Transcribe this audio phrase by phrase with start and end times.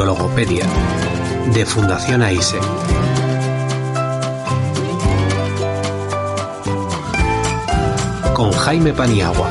[0.00, 0.66] Neurologopedia
[1.52, 2.58] de Fundación AISE.
[8.34, 9.46] Con Jaime Paniagua.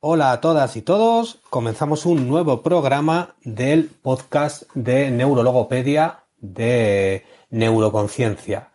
[0.00, 8.71] Hola a todas y todos, comenzamos un nuevo programa del podcast de Neurologopedia de Neuroconciencia.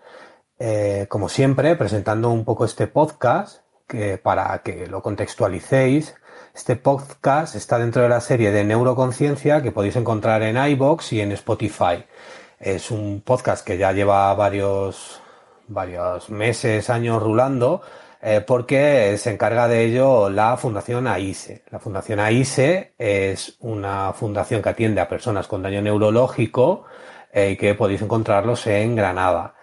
[0.60, 3.62] Eh, como siempre, presentando un poco este podcast,
[4.22, 6.14] para que lo contextualicéis,
[6.58, 11.22] este podcast está dentro de la serie de Neuroconciencia que podéis encontrar en iBox y
[11.22, 12.04] en Spotify.
[12.60, 15.22] Es un podcast que ya lleva varios,
[15.68, 17.84] varios meses, años rulando,
[18.24, 21.64] eh, porque se encarga de ello la Fundación AISE.
[21.70, 26.86] La Fundación AISE es una fundación que atiende a personas con daño neurológico
[27.32, 29.57] eh, y que podéis encontrarlos en Granada.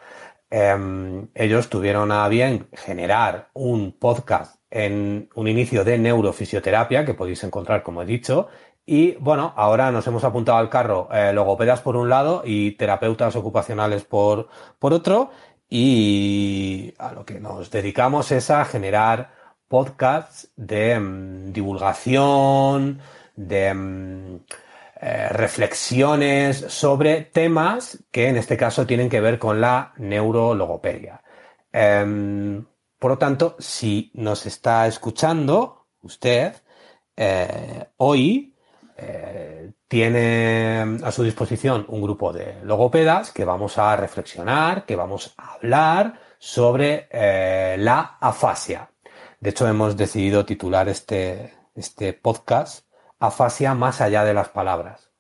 [0.57, 7.43] Em, ellos tuvieron a bien generar un podcast en un inicio de neurofisioterapia que podéis
[7.43, 8.47] encontrar, como he dicho.
[8.87, 13.35] Y bueno, ahora nos hemos apuntado al carro eh, logopedas por un lado y terapeutas
[13.35, 15.31] ocupacionales por, por otro.
[15.69, 19.33] Y a lo que nos dedicamos es a generar
[19.67, 23.01] podcasts de mm, divulgación,
[23.35, 24.39] de mm,
[25.07, 31.23] eh, reflexiones sobre temas que en este caso tienen que ver con la neurologopedia.
[31.71, 32.65] Em,
[32.99, 36.55] por lo tanto, si nos está escuchando usted,
[37.15, 38.55] eh, hoy
[38.97, 45.35] eh, tiene a su disposición un grupo de logopedas que vamos a reflexionar, que vamos
[45.37, 47.09] a hablar sobre
[47.77, 48.89] la afasia.
[49.39, 52.84] De hecho, hemos decidido titular este, este podcast
[53.27, 55.11] afasia más allá de las palabras.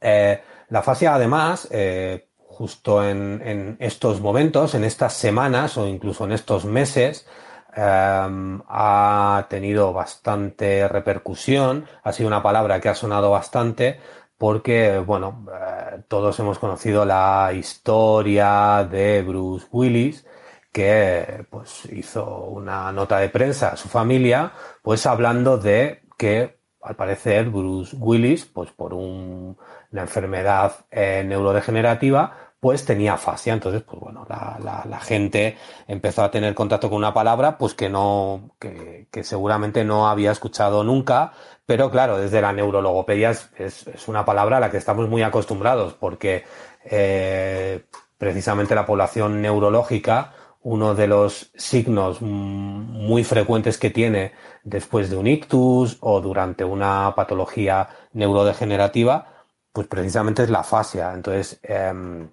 [0.00, 6.32] Eh, la afasia, además, eh, justo en, estos momentos, en estas semanas o incluso en
[6.32, 7.26] estos meses,
[7.74, 14.00] em, ha tenido bastante repercusión, ha sido una palabra que ha sonado bastante
[14.38, 20.26] porque, bueno, eh, todos hemos conocido la historia de Bruce Willis,
[20.72, 26.55] que pues hizo una nota de prensa a su familia, pues hablando de que
[26.86, 29.56] al parecer Bruce Willis, pues por una
[30.02, 33.52] enfermedad eh, neurodegenerativa, pues tenía afasia.
[33.52, 38.50] Entonces, pues bueno, la, gente empezó a tener contacto con una palabra, pues que no,
[38.58, 41.32] que, seguramente no había escuchado nunca,
[41.66, 46.44] pero claro, desde la neurologopedia es, una palabra a la que estamos muy acostumbrados, porque
[46.84, 47.84] eh,
[48.18, 50.32] precisamente la población neurológica
[50.68, 54.32] uno de los signos muy frecuentes que tiene
[54.64, 61.12] después de un ictus o durante una patología neurodegenerativa, pues precisamente es la fascia.
[61.14, 62.30] Entonces, em,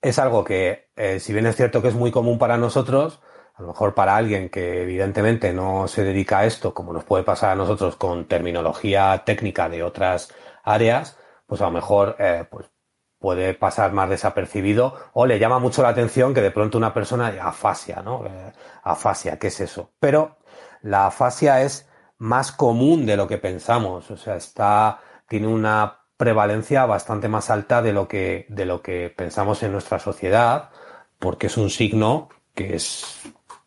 [0.00, 3.20] es algo que, eh, si bien es cierto que es muy común para nosotros,
[3.54, 7.24] a lo mejor para alguien que evidentemente no se dedica a esto, como nos puede
[7.24, 12.70] pasar a nosotros con terminología técnica de otras áreas, pues a lo mejor eh, pues
[13.18, 17.34] puede pasar más desapercibido o le llama mucho la atención que de pronto una persona
[17.42, 18.24] afasia, ¿no?
[18.26, 18.52] Eh,
[18.82, 19.90] afasia, ¿qué es eso?
[19.98, 20.38] Pero
[20.82, 26.84] la afasia es más común de lo que pensamos, o sea, está, tiene una prevalencia
[26.84, 30.70] bastante más alta de lo que, de lo que pensamos en nuestra sociedad,
[31.18, 33.20] porque es un signo que es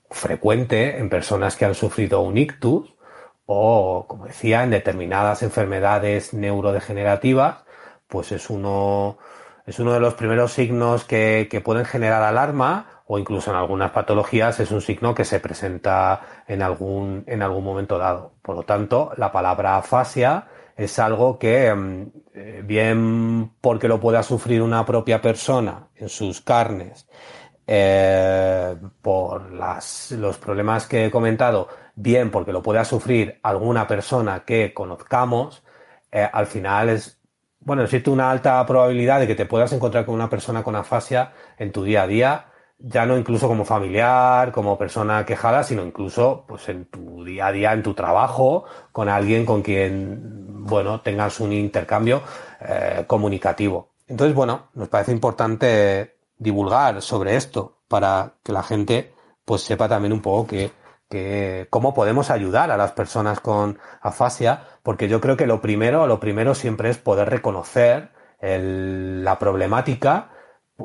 [0.09, 2.93] frecuente en personas que han sufrido un ictus
[3.45, 7.63] o, como decía, en determinadas enfermedades neurodegenerativas,
[8.07, 9.17] pues es uno,
[9.71, 14.59] es uno de los primeros signos que, pueden generar alarma o incluso en algunas patologías
[14.59, 18.33] es un signo que se presenta en algún, en algún momento dado.
[18.41, 24.23] Por lo tanto, la palabra afasia es algo que, mm, eh, bien porque lo pueda
[24.23, 27.07] sufrir una propia persona en sus carnes,
[27.65, 34.73] eh, por los problemas que he comentado, bien porque lo pueda sufrir alguna persona que
[34.73, 35.63] conozcamos,
[36.11, 37.20] eh, al final es
[37.61, 41.31] bueno, existe una alta probabilidad de que te puedas encontrar con una persona con afasia
[41.57, 42.45] en tu día a día.
[42.83, 47.51] ya no incluso como familiar, como persona quejada, sino incluso pues en tu día a
[47.51, 52.23] día, en tu trabajo, con alguien con quien, bueno, tengas un intercambio
[52.61, 53.89] eh, comunicativo.
[54.07, 59.13] Entonces, bueno, nos parece importante divulgar sobre esto para que la gente
[59.45, 60.71] pues sepa también un poco que,
[61.11, 66.07] que cómo podemos ayudar a las personas con afasia, porque yo creo que lo primero,
[66.07, 68.09] lo primero siempre es poder reconocer
[68.41, 70.31] la problemática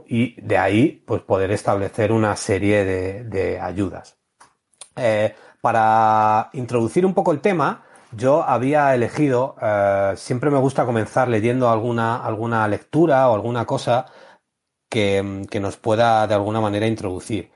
[0.07, 2.85] y de ahí pues poder establecer una serie
[3.25, 4.19] de, ayudas.
[4.97, 11.29] Eh, para introducir un poco el tema, yo había elegido, eh, siempre me gusta comenzar
[11.29, 14.07] leyendo alguna, alguna lectura o alguna cosa
[14.89, 17.51] que, que, nos pueda de alguna manera introducir.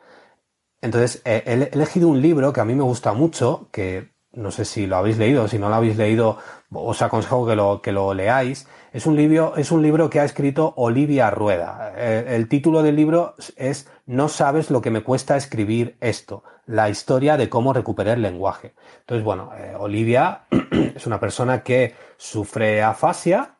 [0.82, 4.86] Entonces, he elegido un libro que a mí me gusta mucho, que no sé si
[4.86, 6.38] lo habéis leído, si no lo habéis leído,
[6.72, 8.66] os aconsejo que lo, que lo leáis.
[8.92, 11.92] Es un, libro, es un libro que ha escrito Olivia Rueda.
[11.96, 16.88] Eh, el título del libro es No sabes lo que me cuesta escribir esto, la
[16.88, 18.74] historia de cómo recuperar el lenguaje.
[19.00, 20.44] Entonces, bueno, eh, Olivia
[20.94, 23.56] es una persona que sufre afasia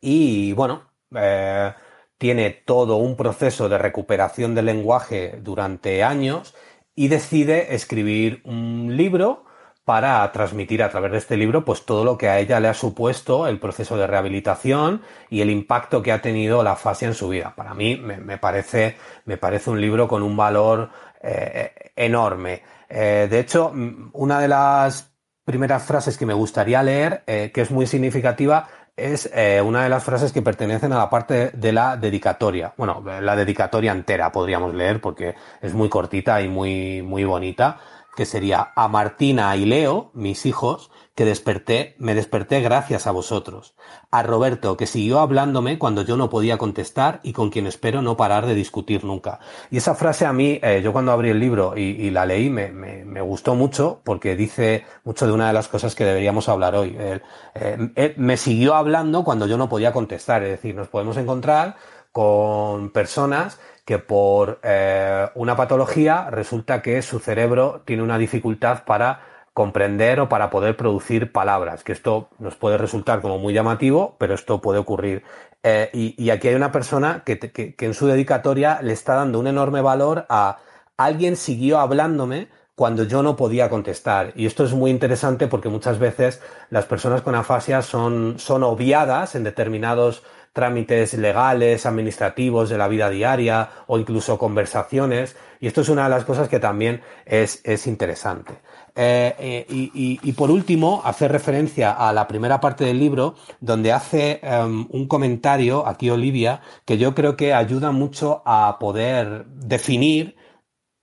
[0.00, 1.72] y, bueno, eh,
[2.18, 6.54] tiene todo un proceso de recuperación del lenguaje durante años
[6.94, 9.44] y decide escribir un libro
[9.84, 12.74] para transmitir a través de este libro pues todo lo que a ella le ha
[12.74, 17.28] supuesto el proceso de rehabilitación y el impacto que ha tenido la fase en su
[17.28, 17.54] vida.
[17.54, 18.96] Para mí me, parece,
[19.26, 20.90] me parece un libro con un valor
[21.22, 22.62] eh, enorme.
[22.88, 23.72] Eh, de hecho,
[24.12, 25.12] una de las
[25.44, 29.30] primeras frases que me gustaría leer, eh, que es muy significativa, es
[29.64, 32.74] una de las frases que pertenecen a la parte de la dedicatoria.
[32.76, 37.78] Bueno, la dedicatoria entera podríamos leer porque es muy cortita y muy, muy bonita
[38.16, 43.74] que sería a Martina y Leo, mis hijos, que desperté, me desperté gracias a vosotros.
[44.10, 48.16] A Roberto, que siguió hablándome cuando yo no podía contestar y con quien espero no
[48.16, 49.38] parar de discutir nunca.
[49.70, 53.20] Y esa frase a mí, eh, yo cuando abrí el libro y, la leí, me,
[53.20, 56.96] gustó mucho porque dice mucho de una de las cosas que deberíamos hablar hoy.
[56.98, 61.76] Eh, me siguió hablando cuando yo no podía contestar, es decir, nos podemos encontrar
[62.10, 69.33] con personas que por eh, una patología resulta que su cerebro tiene una dificultad para
[69.54, 74.34] comprender o para poder producir palabras, que esto nos puede resultar como muy llamativo, pero
[74.34, 75.22] esto puede ocurrir.
[75.62, 79.46] Eh, y, aquí hay una persona que, que, en su dedicatoria le está dando un
[79.46, 80.58] enorme valor a
[80.98, 84.32] alguien siguió hablándome cuando yo no podía contestar.
[84.34, 89.36] Y esto es muy interesante porque muchas veces las personas con afasia son, son obviadas
[89.36, 95.36] en determinados trámites legales, administrativos de la vida diaria o incluso conversaciones.
[95.60, 98.54] Y esto es una de las cosas que también es, es interesante.
[98.96, 104.40] Eh, eh, y, por último, hace referencia a la primera parte del libro, donde hace
[104.42, 110.36] em, un comentario, aquí Olivia, que yo creo que ayuda mucho a poder definir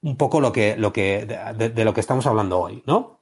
[0.01, 3.19] un poco lo que, lo que, de, de lo que estamos hablando hoy, ¿no?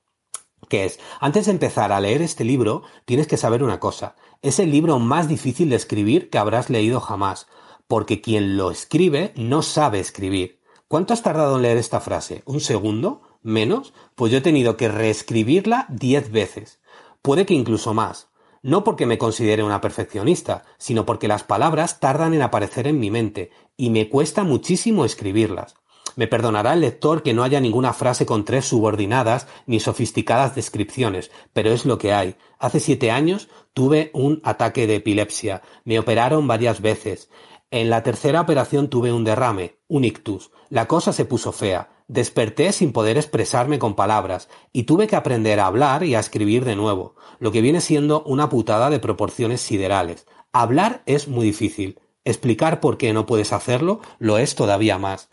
[0.69, 4.59] Que es, antes de empezar a leer este libro, tienes que saber una cosa, es
[4.59, 7.47] el libro más difícil de escribir que habrás leído jamás,
[7.87, 10.59] porque quien lo escribe no sabe escribir.
[10.87, 12.43] ¿Cuánto has tardado en leer esta frase?
[12.45, 13.21] ¿Un segundo?
[13.41, 13.93] ¿Menos?
[14.15, 16.79] Pues yo he tenido que reescribirla diez veces.
[17.21, 18.29] Puede que incluso más.
[18.61, 23.09] No porque me considere una perfeccionista, sino porque las palabras tardan en aparecer en mi
[23.09, 25.75] mente, y me cuesta muchísimo escribirlas.
[26.17, 31.31] Me perdonará el lector que no haya ninguna frase con tres subordinadas ni sofisticadas descripciones,
[31.53, 32.35] pero es lo que hay.
[32.57, 35.61] Hace siete años tuve un ataque de epilepsia.
[35.85, 37.29] Me operaron varias veces.
[37.71, 40.51] En la tercera operación tuve un derrame, un ictus.
[40.69, 41.89] La cosa se puso fea.
[42.09, 46.65] Desperté sin poder expresarme con palabras y tuve que aprender a hablar y a escribir
[46.65, 50.25] de nuevo, lo que viene siendo una putada de proporciones siderales.
[50.51, 51.99] Hablar es muy difícil.
[52.25, 55.29] Explicar por qué no puedes hacerlo lo es todavía más.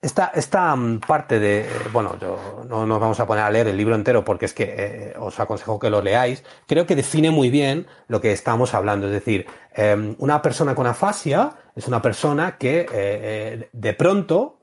[0.00, 3.76] Esta, esta mm, parte de, bueno, yo, no nos vamos a poner a leer el
[3.76, 7.48] libro entero porque es que eh, os aconsejo que lo leáis, creo que define muy
[7.48, 9.06] bien lo que estamos hablando.
[9.06, 14.61] Es decir, em, una persona con afasia es una persona que eh, eh, de pronto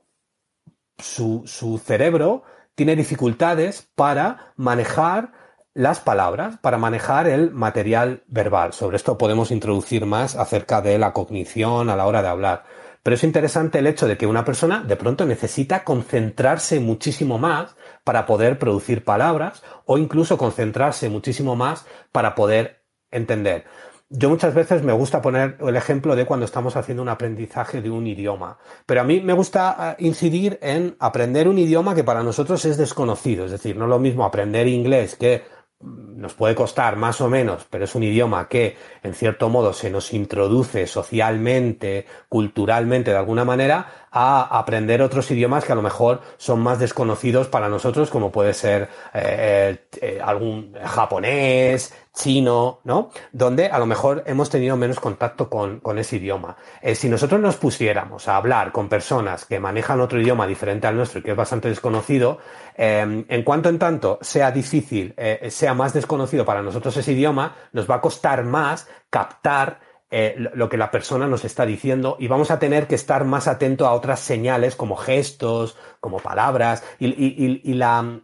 [1.02, 2.42] su, su cerebro
[2.74, 5.32] tiene dificultades para manejar
[5.74, 8.72] las palabras, para manejar el material verbal.
[8.72, 12.64] Sobre esto podemos introducir más acerca de la cognición a la hora de hablar.
[13.02, 17.76] Pero es interesante el hecho de que una persona de pronto necesita concentrarse muchísimo más
[18.04, 23.64] para poder producir palabras o incluso concentrarse muchísimo más para poder entender.
[24.12, 27.90] Yo muchas veces me gusta poner el ejemplo de cuando estamos haciendo un aprendizaje de
[27.90, 32.24] un idioma, pero a mí me gusta eh, incidir en aprender un idioma que para
[32.24, 35.44] nosotros es desconocido, es decir, no es lo mismo aprender inglés que
[35.82, 39.88] nos puede costar más o menos, pero es un idioma que en cierto modo se
[39.88, 46.20] nos introduce socialmente, culturalmente de alguna manera, a aprender otros idiomas que a lo mejor
[46.36, 53.10] son más desconocidos para nosotros, como puede ser eh, eh, algún japonés, chino, ¿no?
[53.32, 56.56] Donde a lo mejor hemos tenido menos contacto con, ese idioma.
[56.82, 60.96] Eh, si nosotros nos pusiéramos a hablar con personas que manejan otro idioma diferente al
[60.96, 62.38] nuestro y que es bastante desconocido,
[62.76, 65.14] en cuanto en tanto sea difícil,
[65.50, 69.80] sea más desconocido para nosotros ese idioma, nos va a costar más captar
[70.12, 73.46] eh, lo que la persona nos está diciendo y vamos a tener que estar más
[73.46, 78.20] atento a otras señales como gestos, como palabras y la,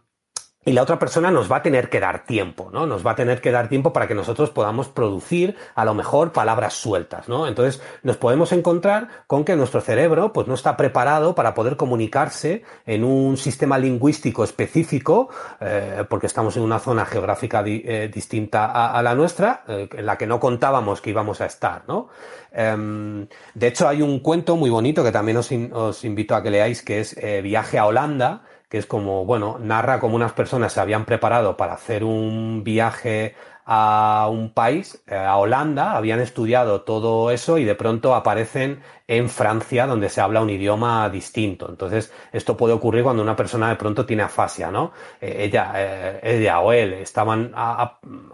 [0.67, 2.85] y la otra persona nos va a tener que dar tiempo, ¿no?
[2.85, 6.33] Nos va a tener que dar tiempo para que nosotros podamos producir a lo mejor
[6.33, 7.47] palabras sueltas, ¿no?
[7.47, 12.63] Entonces nos podemos encontrar con que nuestro cerebro pues no está preparado para poder comunicarse
[12.85, 15.29] en un sistema lingüístico específico,
[15.61, 20.17] eh, porque estamos en una zona geográfica eh, distinta a, la nuestra, eh, en la
[20.17, 22.09] que no contábamos que íbamos a estar, ¿no?
[22.51, 26.51] Em, de hecho hay un cuento muy bonito que también os, os invito a que
[26.51, 30.79] leáis, que es Viaje a Holanda, que es como, bueno, narra cómo unas personas se
[30.81, 33.35] habían preparado para hacer un viaje
[33.69, 39.29] a un país, eh, a Holanda, habían estudiado todo eso y de pronto aparecen en
[39.29, 41.67] Francia, donde se habla un idioma distinto.
[41.69, 44.91] Entonces, esto puede ocurrir cuando una persona de pronto tiene afasia, ¿no?
[45.19, 47.51] Eh, ella, eh, ella o él estaban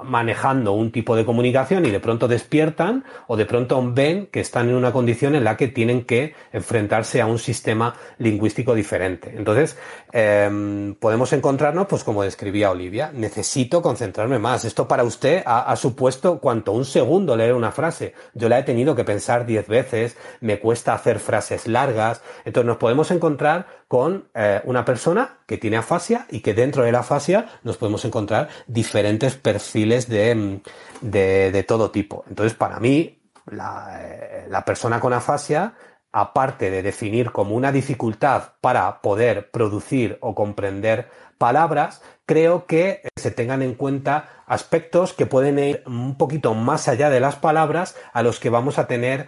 [0.04, 4.70] manejando un tipo de comunicación y de pronto despiertan o de pronto ven que están
[4.70, 9.34] en una condición en la que tienen que enfrentarse a un sistema lingüístico diferente.
[9.36, 9.78] Entonces,
[10.12, 14.66] em, podemos encontrarnos, pues como describía Olivia, necesito concentrarme más.
[14.66, 18.13] Esto para usted ha, supuesto cuanto un segundo leer una frase.
[18.34, 22.22] Yo la he tenido que pensar diez veces, me cuesta hacer frases largas.
[22.46, 26.92] Entonces nos podemos encontrar con eh, una persona que tiene afasia y que dentro de
[26.92, 30.62] la afasia nos podemos encontrar diferentes perfiles de, mm,
[31.01, 32.25] de, todo tipo.
[32.27, 35.74] Entonces para mí la, eh, la persona con afasia
[36.13, 41.10] aparte de definir como una dificultad para poder producir o comprender
[41.44, 47.10] palabras, creo que se tengan en cuenta aspectos que pueden ir un poquito más allá
[47.10, 49.28] de las palabras a los que vamos a tener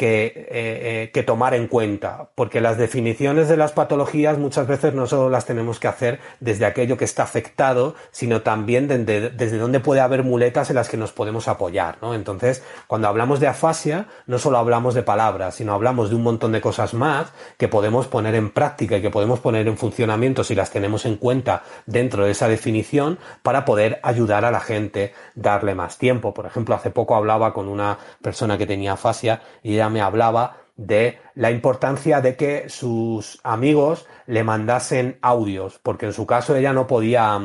[0.00, 4.94] que, eh, eh, que, tomar en cuenta, porque las definiciones de las patologías muchas veces
[4.94, 9.58] no solo las tenemos que hacer desde aquello que está afectado, sino también desde, desde
[9.58, 11.98] donde puede haber muletas en las que nos podemos apoyar.
[12.00, 12.14] ¿no?
[12.14, 16.52] Entonces, cuando hablamos de afasia, no solo hablamos de palabras, sino hablamos de un montón
[16.52, 20.54] de cosas más que podemos poner en práctica y que podemos poner en funcionamiento si
[20.54, 25.74] las tenemos en cuenta dentro de esa definición para poder ayudar a la gente, darle
[25.74, 26.32] más tiempo.
[26.32, 30.56] Por ejemplo, hace poco hablaba con una persona que tenía afasia y ella me hablaba
[30.76, 36.72] de la importancia de que sus amigos le mandasen audios, porque en su caso ella
[36.72, 37.38] no podía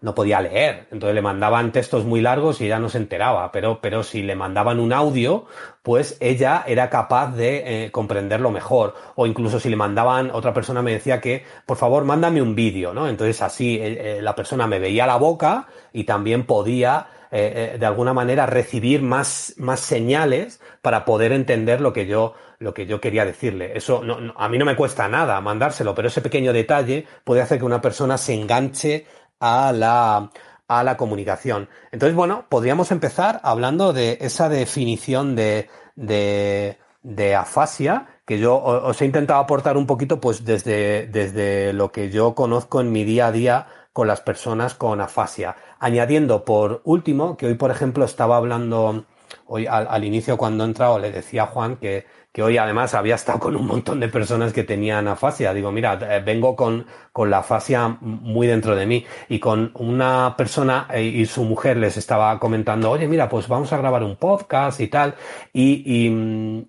[0.00, 3.80] no podía leer, entonces le mandaban textos muy largos y ella no se enteraba, pero,
[3.80, 5.46] pero si le mandaban un audio,
[5.82, 10.82] pues ella era capaz de eh, comprenderlo mejor, o incluso si le mandaban, otra persona
[10.82, 13.08] me decía que, por favor, mándame un vídeo, ¿no?
[13.08, 17.78] Entonces así eh, eh, la persona me veía la boca y también podía eh, eh,
[17.78, 22.86] de alguna manera recibir más, más señales para poder entender lo que yo, lo que
[22.86, 23.76] yo quería decirle.
[23.76, 27.58] Eso no, a mí no me cuesta nada mandárselo, pero ese pequeño detalle puede hacer
[27.58, 29.06] que una persona se enganche
[29.40, 30.30] a la,
[30.68, 31.68] a la comunicación.
[31.92, 39.00] Entonces, bueno, podríamos empezar hablando de esa definición de, de, de afasia que yo os
[39.00, 43.28] he intentado aportar un poquito pues desde, desde lo que yo conozco en mi día
[43.28, 45.56] a día con las personas con afasia.
[45.80, 49.04] Añadiendo por último que hoy, por ejemplo, estaba hablando,
[49.46, 53.14] hoy al, inicio cuando he entrado, le decía a Juan que, que, hoy además había
[53.14, 55.54] estado con un montón de personas que tenían afasia.
[55.54, 59.06] Digo, mira, eh, vengo con, con la afasia muy dentro de mí.
[59.28, 63.72] Y con una persona eh, y su mujer les estaba comentando, oye, mira, pues vamos
[63.72, 65.14] a grabar un podcast y tal.
[65.52, 66.08] Y,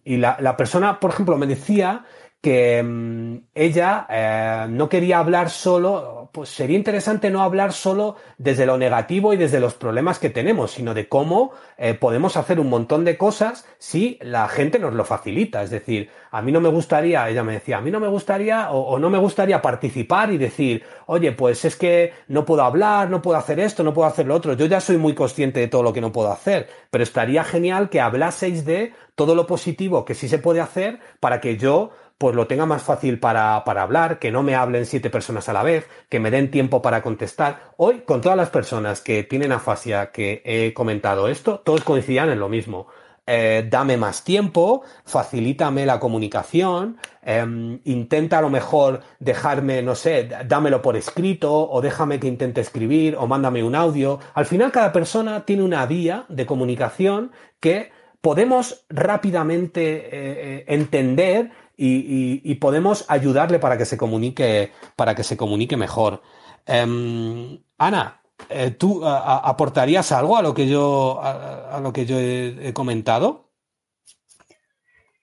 [0.06, 2.06] y, la, la persona, por ejemplo, me decía
[2.42, 8.66] que mm, ella eh, no quería hablar solo, pues sería interesante no hablar solo desde
[8.66, 12.70] lo negativo y desde los problemas que tenemos, sino de cómo eh, podemos hacer un
[12.70, 15.64] montón de cosas si la gente nos lo facilita.
[15.64, 18.72] Es decir, a mí no me gustaría, ella me decía, a mí no me gustaría
[18.72, 23.10] o, o no me gustaría participar y decir, oye, pues es que no puedo hablar,
[23.10, 24.54] no puedo hacer esto, no puedo hacer lo otro.
[24.54, 27.90] Yo ya soy muy consciente de todo lo que no puedo hacer, pero estaría genial
[27.90, 32.36] que hablaseis de todo lo positivo que sí se puede hacer para que yo pues
[32.36, 35.64] lo tenga más fácil para, para, hablar, que no me hablen siete personas a la
[35.64, 37.72] vez, que me den tiempo para contestar.
[37.78, 42.40] Hoy, con todas las personas que tienen afasia que he comentado esto, todos coincidían en
[42.40, 42.88] lo mismo.
[43.26, 50.28] Eh, dame más tiempo, facilítame la comunicación, eh, intenta a lo mejor dejarme, no sé,
[50.46, 54.20] dámelo por escrito, o déjame que intente escribir, o mándame un audio.
[54.34, 61.52] Al final, cada persona tiene una vía de comunicación que podemos rápidamente eh, eh entender
[61.82, 66.22] y, podemos ayudarle para que se comunique, para que se comunique mejor.
[66.66, 72.74] Em, Ana, eh, ¿tú aportarías algo a lo que yo, a, lo que yo he,
[72.74, 73.50] comentado?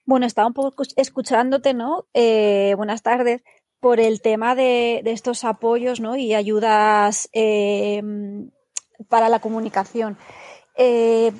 [0.05, 2.07] Bueno, estaba un poco escuchándote, ¿no?
[2.13, 3.41] Eh, buenas tardes
[3.79, 6.15] por el tema de, estos apoyos ¿no?
[6.15, 8.01] y ayudas eh,
[9.09, 10.17] para la comunicación.
[10.75, 11.31] Eh,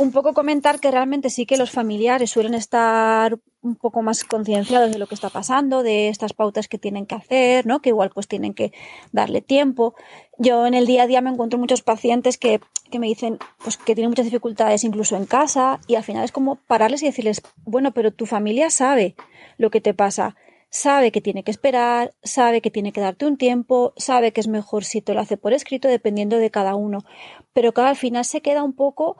[0.00, 4.90] un poco comentar que realmente sí que los familiares suelen estar un poco más concienciados
[4.90, 7.80] de lo que está pasando, de estas pautas que tienen que hacer, ¿no?
[7.80, 8.72] Que igual pues tienen que
[9.12, 9.94] darle tiempo.
[10.38, 13.76] Yo en el día a día me encuentro muchos pacientes que, que me dicen pues
[13.76, 17.42] que tienen muchas dificultades incluso en casa y al final es como pararles y decirles,
[17.64, 19.16] bueno, pero tu familia sabe
[19.58, 20.34] lo que te pasa
[20.70, 24.46] sabe que tiene que esperar, sabe que tiene que darte un tiempo, sabe que es
[24.46, 27.04] mejor si te lo hace por escrito, dependiendo de cada uno.
[27.52, 29.16] Pero que al final se queda un poco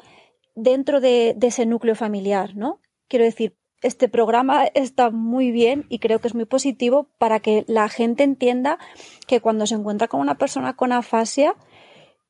[0.54, 2.80] dentro de, ese núcleo familiar, ¿no?
[3.09, 7.64] Quiero decir, este programa está muy bien y creo que es muy positivo para que
[7.66, 8.78] la gente entienda
[9.26, 11.54] que cuando se encuentra con una persona con afasia,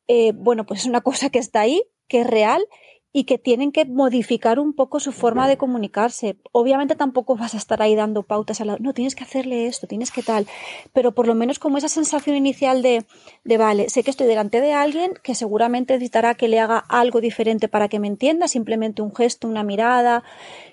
[0.07, 2.67] eh, bueno, pues es una cosa que está ahí, que es real
[3.12, 6.37] y que tienen que modificar un poco su forma de comunicarse.
[6.52, 9.87] Obviamente tampoco vas a estar ahí dando pautas a la, no, tienes que hacerle esto,
[9.87, 10.47] tienes que tal,
[10.93, 13.05] pero por lo menos como esa sensación inicial de,
[13.45, 17.21] de, vale, sé que estoy delante de alguien que seguramente necesitará que le haga algo
[17.21, 20.23] diferente para que me entienda, simplemente un gesto, una mirada,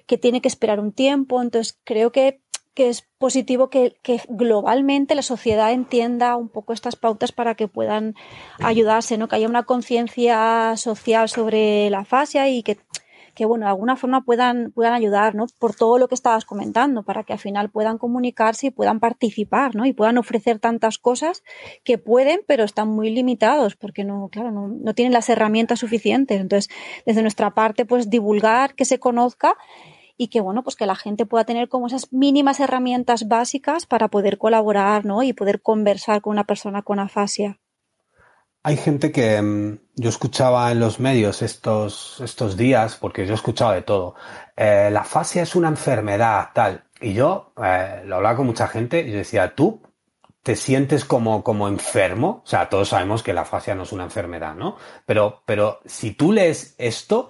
[0.06, 2.42] que tiene que esperar un tiempo, entonces creo que
[2.78, 3.96] que es positivo que,
[4.30, 8.14] globalmente la sociedad entienda un poco estas pautas para que puedan
[8.60, 9.28] ayudarse, ¿no?
[9.28, 12.78] Que haya una conciencia social sobre la fascia y que,
[13.48, 15.48] bueno, de alguna forma puedan, puedan ayudar, ¿no?
[15.58, 19.74] Por todo lo que estabas comentando, para que al final puedan comunicarse y puedan participar,
[19.74, 19.88] ¿no?
[19.88, 21.42] Y puedan ofrecer tantas cosas
[21.84, 26.40] que pueden, pero están muy limitados, porque no, claro, no, no tienen las herramientas suficientes.
[26.40, 26.70] Entonces,
[27.08, 29.58] desde nuestra parte, pues divulgar, que se conozca
[30.18, 34.08] y que bueno, pues que la gente pueda tener como esas mínimas herramientas básicas para
[34.08, 35.24] poder colaborar, ¿no?
[35.24, 37.60] Y poder conversar con una persona con afasia.
[38.64, 43.36] Hay gente que mm, yo escuchaba en los medios estos, estos días, porque yo he
[43.36, 44.16] escuchado de todo.
[44.56, 46.84] Eh, la afasia es una enfermedad, tal.
[47.00, 49.82] Y yo eh, lo hablaba con mucha gente y decía, tú
[50.42, 52.42] te sientes como, como enfermo.
[52.44, 54.76] O sea, todos sabemos que la afasia no es una enfermedad, ¿no?
[55.06, 57.30] Pero, pero si tú lees esto,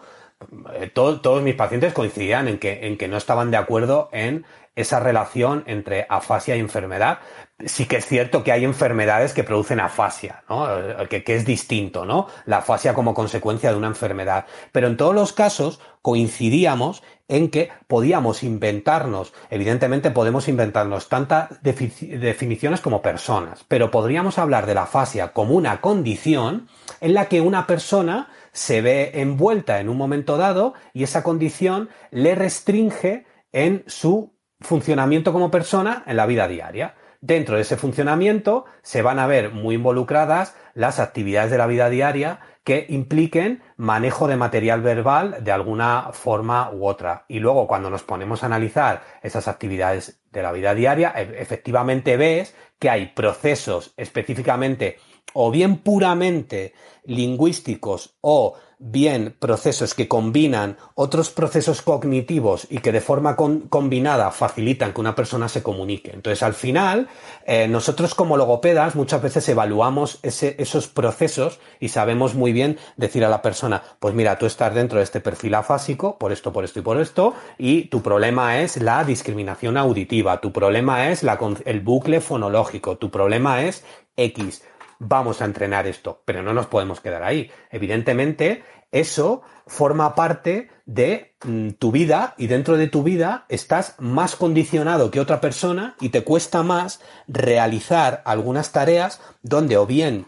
[0.74, 4.46] eh, todos mis pacientes coincidían en que, en que no estaban de acuerdo en
[4.76, 7.20] esa relación entre afasia y enfermedad.
[7.66, 10.68] Sí que es cierto que hay enfermedades que producen afasia, ¿no?
[10.78, 12.28] Eh, que, que, es distinto, ¿no?
[12.46, 14.46] La afasia como consecuencia de una enfermedad.
[14.72, 22.80] Pero en todos los casos coincidíamos en que podíamos inventarnos, evidentemente podemos inventarnos tantas definiciones
[22.80, 26.70] como personas, pero podríamos hablar de la afasia como una condición
[27.02, 31.90] en la que una persona se ve envuelta en un momento dado y esa condición
[32.10, 36.96] le restringe en su funcionamiento como persona en la vida diaria.
[37.22, 41.88] Dentro de ese funcionamiento se van a ver muy involucradas las actividades de la vida
[41.92, 47.26] diaria que impliquen manejo de material verbal de alguna forma u otra.
[47.28, 52.18] Y luego cuando nos ponemos a analizar esas actividades de la vida diaria, e-, efectivamente
[52.18, 54.98] ves que hay procesos específicamente
[55.34, 56.74] o bien puramente
[57.06, 64.94] lingüísticos o bien procesos que combinan otros procesos cognitivos y que de forma combinada facilitan
[64.94, 66.12] que una persona se comunique.
[66.14, 67.08] Entonces, al final,
[67.46, 73.30] eh, nosotros como logopedas muchas veces evaluamos esos procesos y sabemos muy bien decir a
[73.30, 76.80] la persona, pues mira, tú estás dentro de este perfil afásico por esto, por esto
[76.80, 81.26] y por esto, y tu problema es la discriminación auditiva, tu problema es
[81.66, 83.84] el bucle fonológico, tu problema es
[84.16, 84.62] X
[85.00, 87.52] vamos a entrenar esto, pero no nos podemos quedar ahí.
[87.72, 94.36] Evidentemente, eso forma parte de mm, tu vida y dentro de tu vida estás más
[94.36, 100.28] condicionado que otra persona y te cuesta más realizar algunas tareas donde o bien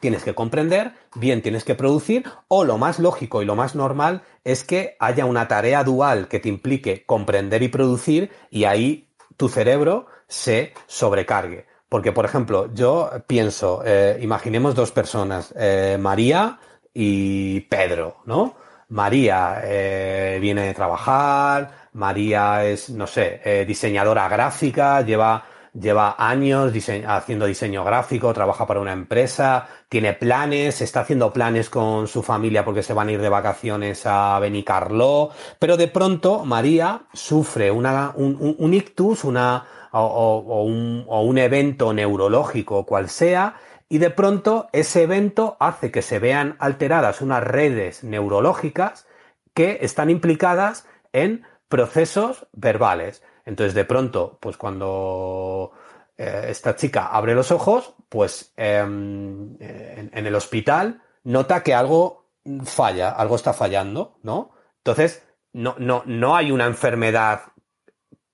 [0.00, 4.22] tienes que comprender, bien tienes que producir, o lo más lógico y lo más normal
[4.44, 9.48] es que haya una tarea dual que te implique comprender y producir y ahí tu
[9.48, 11.66] cerebro se sobrecargue.
[11.94, 16.58] Porque, por ejemplo, yo pienso, eh, imaginemos dos personas, eh, María
[16.92, 18.56] y Pedro, ¿no?
[18.88, 25.44] María eh, viene de trabajar, María es, no sé, diseñadora gráfica, lleva,
[25.78, 26.72] lleva años
[27.06, 32.64] haciendo diseño gráfico, trabaja para una empresa, tiene planes, está haciendo planes con su familia
[32.64, 38.74] porque se van a ir de vacaciones a Benicarló, pero de pronto María sufre un
[38.74, 43.56] ictus, una, o, un, evento neurológico cual sea,
[43.88, 49.06] y de pronto ese evento hace que se vean alteradas unas redes neurológicas
[49.52, 53.22] que están implicadas en procesos verbales.
[53.44, 55.72] Entonces, de pronto, pues cuando
[56.16, 62.30] eh, esta chica abre los ojos, pues em, en, el hospital nota que algo
[62.64, 64.52] falla, algo está fallando, ¿no?
[64.78, 67.42] Entonces, no, no, no hay una enfermedad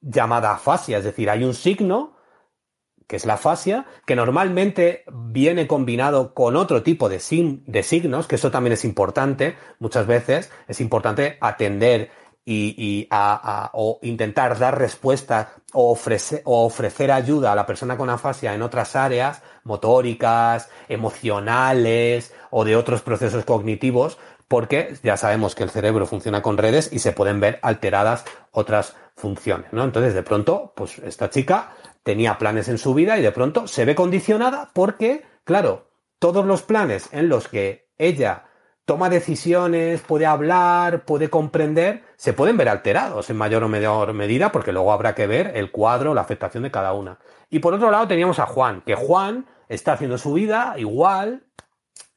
[0.00, 2.16] llamada afasia, es decir, hay un signo
[3.10, 8.52] que es la afasia, que normalmente viene combinado con otro tipo de signos, que eso
[8.52, 12.12] también es importante, muchas veces es importante atender
[12.44, 18.10] y, a, o intentar dar respuesta o ofrecer, o ofrecer ayuda a la persona con
[18.10, 25.62] afasia en otras áreas motóricas, emocionales o de otros procesos cognitivos, porque ya sabemos que
[25.62, 29.84] el cerebro funciona con redes y se pueden ver alteradas otras funciones, ¿no?
[29.84, 33.84] Entonces, de pronto, pues esta chica tenía planes en su vida y de pronto se
[33.84, 38.49] ve condicionada porque, claro, todos los planes en los que ella
[38.90, 44.50] toma decisiones, puede hablar, puede comprender, se pueden ver alterados en mayor o menor medida,
[44.50, 47.20] porque luego habrá que ver el cuadro, la afectación de cada una.
[47.50, 51.44] Y por otro lado teníamos a Juan, que Juan está haciendo su vida igual,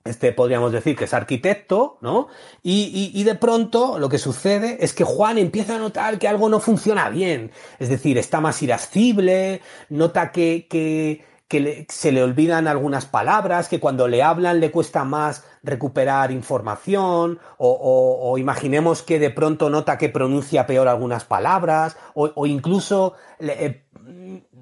[0.03, 2.27] este podríamos decir que es arquitecto, ¿no?
[2.63, 6.49] Y, y, de pronto lo que sucede es que Juan empieza a notar que algo
[6.49, 7.51] no funciona bien.
[7.77, 13.79] Es decir, está más irascible, nota que, que, que se le olvidan algunas palabras, que
[13.79, 20.09] cuando le hablan le cuesta más recuperar información, o, imaginemos que de pronto nota que
[20.09, 23.83] pronuncia peor algunas palabras, o, incluso eh,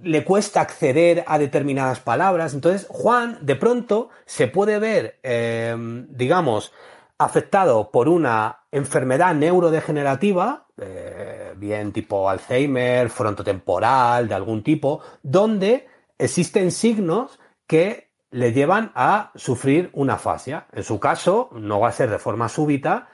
[0.04, 2.54] le, cuesta acceder a determinadas palabras.
[2.54, 5.74] Entonces, Juan de pronto se puede ver, eh,
[6.10, 6.74] digamos,
[7.18, 15.88] afectado por una enfermedad neurodegenerativa, eh, bien tipo Alzheimer, frontotemporal, de algún tipo, donde
[16.22, 20.68] existen signos que le llevan a sufrir una fascia.
[20.72, 23.10] En su caso, no va a ser de forma súbita,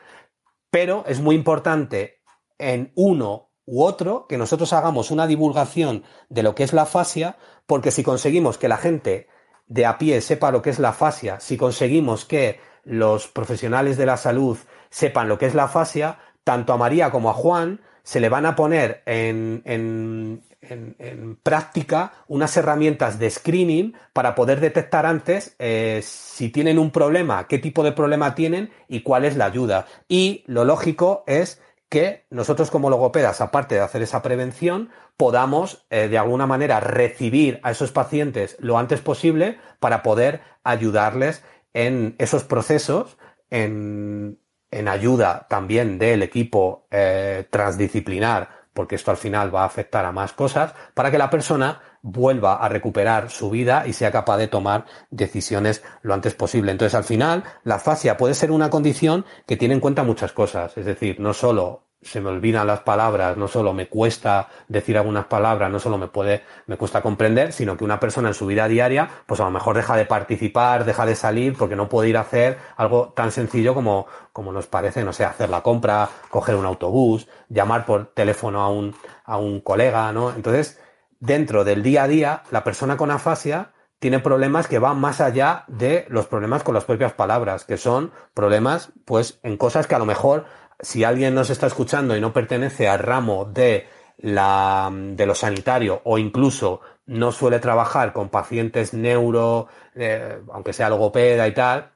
[0.69, 2.21] pero es muy importante
[2.57, 7.37] en uno u otro que nosotros hagamos una divulgación de lo que es la fascia,
[7.65, 9.27] porque si conseguimos que la gente
[9.65, 14.05] de a pie sepa lo que es la fascia, si conseguimos que los profesionales de
[14.05, 14.57] la salud
[14.89, 18.45] sepan lo que es la fascia, tanto a María como a Juan se le van
[18.45, 20.41] a poner en, en,
[21.43, 27.59] práctica unas herramientas de screening para poder detectar antes eh, si tienen un problema, qué
[27.59, 29.87] tipo de problema tienen y cuál es la ayuda.
[30.07, 36.07] Y lo lógico es que nosotros como logopedas, aparte de hacer esa prevención, podamos eh,
[36.07, 41.43] de alguna manera recibir a esos pacientes lo antes posible para poder ayudarles
[41.73, 43.17] en esos procesos,
[43.49, 44.39] en,
[44.71, 50.33] ayuda también del equipo eh, transdisciplinar porque esto al final va a afectar a más
[50.33, 54.85] cosas, para que la persona vuelva a recuperar su vida y sea capaz de tomar
[55.09, 56.71] decisiones lo antes posible.
[56.71, 60.77] Entonces, al final, la fascia puede ser una condición que tiene en cuenta muchas cosas,
[60.77, 65.25] es decir, no solo se me olvidan las palabras, no solo me cuesta decir algunas
[65.25, 68.67] palabras, no solo me puede, me cuesta comprender, sino que una persona en su vida
[68.67, 72.17] diaria, pues a lo mejor deja de participar, deja de salir, porque no puede ir
[72.17, 76.55] a hacer algo tan sencillo como, como nos parece, no sé, hacer la compra, coger
[76.55, 80.31] un autobús, llamar por teléfono a un, a un colega, ¿no?
[80.31, 80.79] Entonces,
[81.19, 85.63] dentro del día a día, la persona con afasia tiene problemas que van más allá
[85.67, 89.99] de los problemas con las propias palabras, que son problemas, pues, en cosas que a
[89.99, 90.45] lo mejor
[90.79, 93.87] si alguien nos está escuchando y no pertenece al ramo de
[94.17, 100.89] la, de lo sanitario o incluso no suele trabajar con pacientes neuro, eh, aunque sea
[100.89, 101.91] logopeda y tal,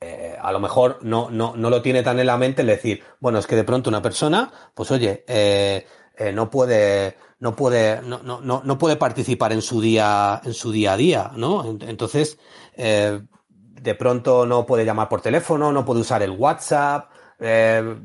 [0.00, 3.02] eh, a lo mejor no, no, no, lo tiene tan en la mente el decir,
[3.20, 5.86] bueno, es que de pronto una persona, pues oye, eh,
[6.34, 10.94] no puede, no puede, no, no, no, puede participar en su día, en su día
[10.94, 11.78] a día, ¿no?
[11.80, 12.38] Entonces,
[12.76, 17.09] de pronto no puede llamar por teléfono, no puede usar el WhatsApp,
[17.40, 17.96] eh,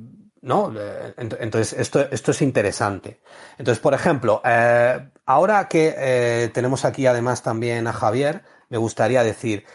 [0.41, 0.71] ¿No?
[0.77, 3.19] Eh, entonces, esto, esto es interesante.
[3.57, 9.65] Entonces, por ejemplo, eh, ahora que tenemos aquí además también a Javier, me gustaría decir,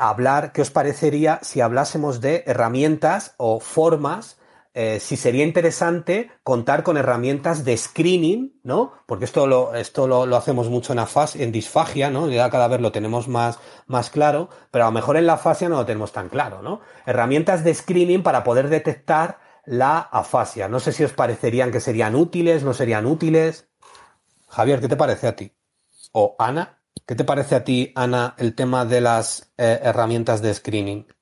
[0.00, 4.38] hablar, ¿qué os parecería si hablásemos de herramientas o formas
[4.80, 8.92] eh, si sería interesante contar con herramientas de screening, ¿no?
[9.06, 12.30] Porque esto lo, esto lo, hacemos mucho en, afas, en disfagia, ¿no?
[12.30, 15.68] Ya cada vez lo tenemos más, más claro, pero a lo mejor en la afasia
[15.68, 16.80] no lo tenemos tan claro, ¿no?
[17.06, 20.68] Herramientas de screening para poder detectar la afasia.
[20.68, 23.68] No sé si os parecerían que serían útiles, no serían útiles.
[24.46, 25.52] Javier, ¿qué te parece a ti?
[26.12, 30.54] O Ana, ¿qué te parece a ti, Ana, el tema de las eh, herramientas de
[30.54, 31.17] screening?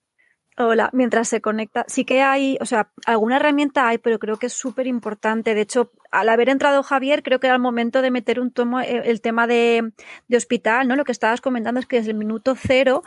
[0.59, 4.47] Hola, mientras se conecta, sí que hay, o sea, alguna herramienta hay, pero creo que
[4.47, 5.55] es súper importante.
[5.55, 8.81] De hecho, al haber entrado Javier, creo que era el momento de meter un tomo,
[8.81, 9.93] eh, el tema de,
[10.29, 10.97] de, hospital, ¿no?
[10.97, 13.03] Lo que estabas comentando es que desde el minuto cero,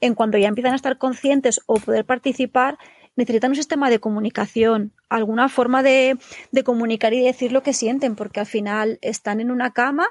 [0.00, 2.78] en cuanto ya empiezan a estar conscientes o poder participar,
[3.16, 6.16] necesitan un sistema de comunicación, alguna forma de,
[6.64, 10.08] comunicar y decir lo que sienten, porque al final están en una cama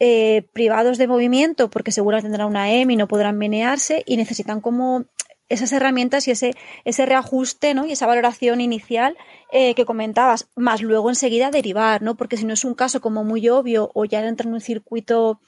[0.00, 4.60] eh, privados de movimiento porque seguro tendrán una EMI y no podrán menearse y necesitan
[4.60, 5.04] como
[5.52, 7.86] esas herramientas y ese, ese reajuste ¿no?
[7.86, 9.16] y esa valoración inicial
[9.50, 12.16] eh, que comentabas, más luego enseguida derivar, ¿no?
[12.16, 15.40] Porque si no es un caso como muy obvio o ya entra en un circuito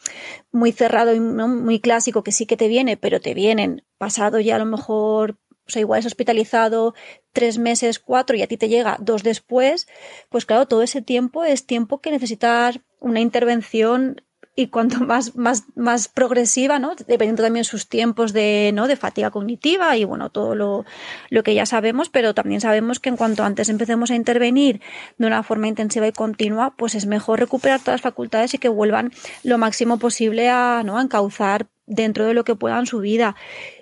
[0.52, 4.56] muy cerrado y muy clásico que sí que te viene, pero te vienen pasado ya
[4.56, 6.94] a lo mejor o sea, igual es hospitalizado
[7.32, 9.88] tres meses, cuatro y a ti te llega dos después,
[10.28, 14.22] pues claro, todo ese tiempo es tiempo que necesitas una intervención
[14.56, 16.94] y cuanto más, más, más progresiva, ¿no?
[16.94, 18.86] Dependiendo también sus tiempos de, ¿no?
[18.86, 20.84] de fatiga cognitiva y bueno, todo lo,
[21.30, 24.80] lo que ya sabemos, pero también sabemos que en cuanto antes empecemos a intervenir
[25.18, 28.68] de una forma intensiva y continua, pues es mejor recuperar todas las facultades y que
[28.68, 29.12] vuelvan
[29.42, 30.98] lo máximo posible a, ¿no?
[30.98, 33.36] a encauzar dentro de lo que puedan su vida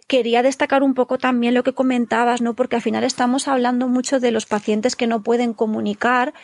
[0.08, 2.54] quería destacar un poco también lo que comentabas, ¿no?
[2.54, 6.34] Porque al final estamos hablando mucho de los pacientes que no pueden comunicar,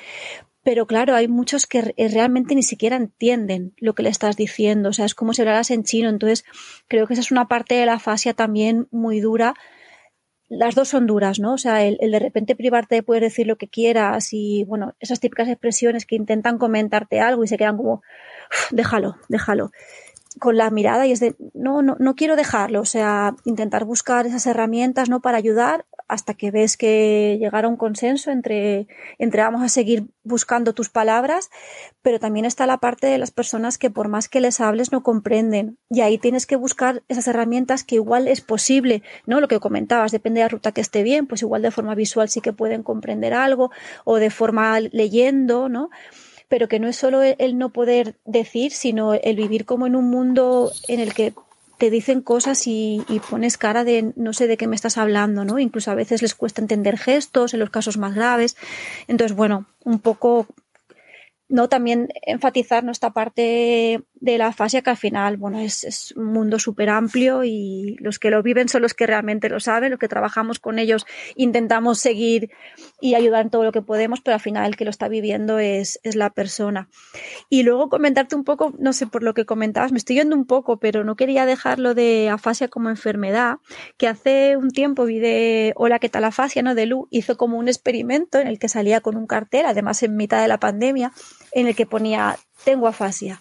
[0.69, 4.93] pero claro, hay muchos que realmente ni siquiera entienden lo que le estás diciendo, o
[4.93, 6.45] sea, es como si hablaras en chino, entonces
[6.89, 9.55] creo que esa es una parte de la fascia también muy dura.
[10.51, 11.55] Las dos son duras, ¿no?
[11.55, 15.21] O sea, el, de repente privarte de poder decir lo que quieras y, bueno, esas
[15.21, 18.03] típicas expresiones que intentan comentarte algo y se quedan como,
[18.71, 19.71] déjalo, déjalo
[20.39, 24.27] con la mirada y es de no, no, no quiero dejarlo, o sea, intentar buscar
[24.27, 25.21] esas herramientas, ¿no?
[25.21, 30.07] Para ayudar hasta que ves que llegar a un consenso entre, entre vamos a seguir
[30.25, 31.51] buscando tus palabras,
[32.03, 35.03] pero también está la parte de las personas que por más que les hables no
[35.03, 39.41] comprenden y ahí tienes que buscar esas herramientas que igual es posible, ¿no?
[39.41, 42.29] Lo que comentabas, depende de la ruta que esté bien, pues igual de forma visual
[42.29, 43.71] sí que pueden comprender algo
[44.05, 45.91] o de forma leyendo, ¿no?
[46.49, 50.09] pero que no es solo el no poder decir, sino el vivir como en un
[50.09, 51.35] mundo en el que
[51.79, 55.59] te dicen cosas y, pones cara de no sé de qué me estás hablando, ¿no?
[55.59, 58.57] Incluso a veces les cuesta entender gestos en los casos más graves.
[59.07, 60.49] Entonces, bueno, un poco
[61.49, 66.59] no también enfatizar nuestra parte de la fascia que al final, bueno, es, un mundo
[66.59, 70.09] súper amplio y los que lo viven son los que realmente lo saben, los que
[70.09, 72.51] trabajamos con ellos intentamos seguir
[73.01, 75.59] y ayudar en todo lo que podemos, pero al final el que lo está viviendo
[75.59, 76.89] es, es la persona.
[77.49, 80.47] Y luego comentarte un poco, no sé por lo que comentabas, me estoy yendo un
[80.47, 83.59] poco, pero no quería dejarlo de afasia como enfermedad,
[83.97, 86.63] que hace un tiempo vi de Hola, ¿qué tal afasia?
[86.63, 86.75] ¿no?
[86.75, 90.17] De Lu, hizo como un experimento en el que salía con un cartel, además en
[90.17, 91.13] mitad de la pandemia,
[91.53, 93.41] en el que ponía tengo afasia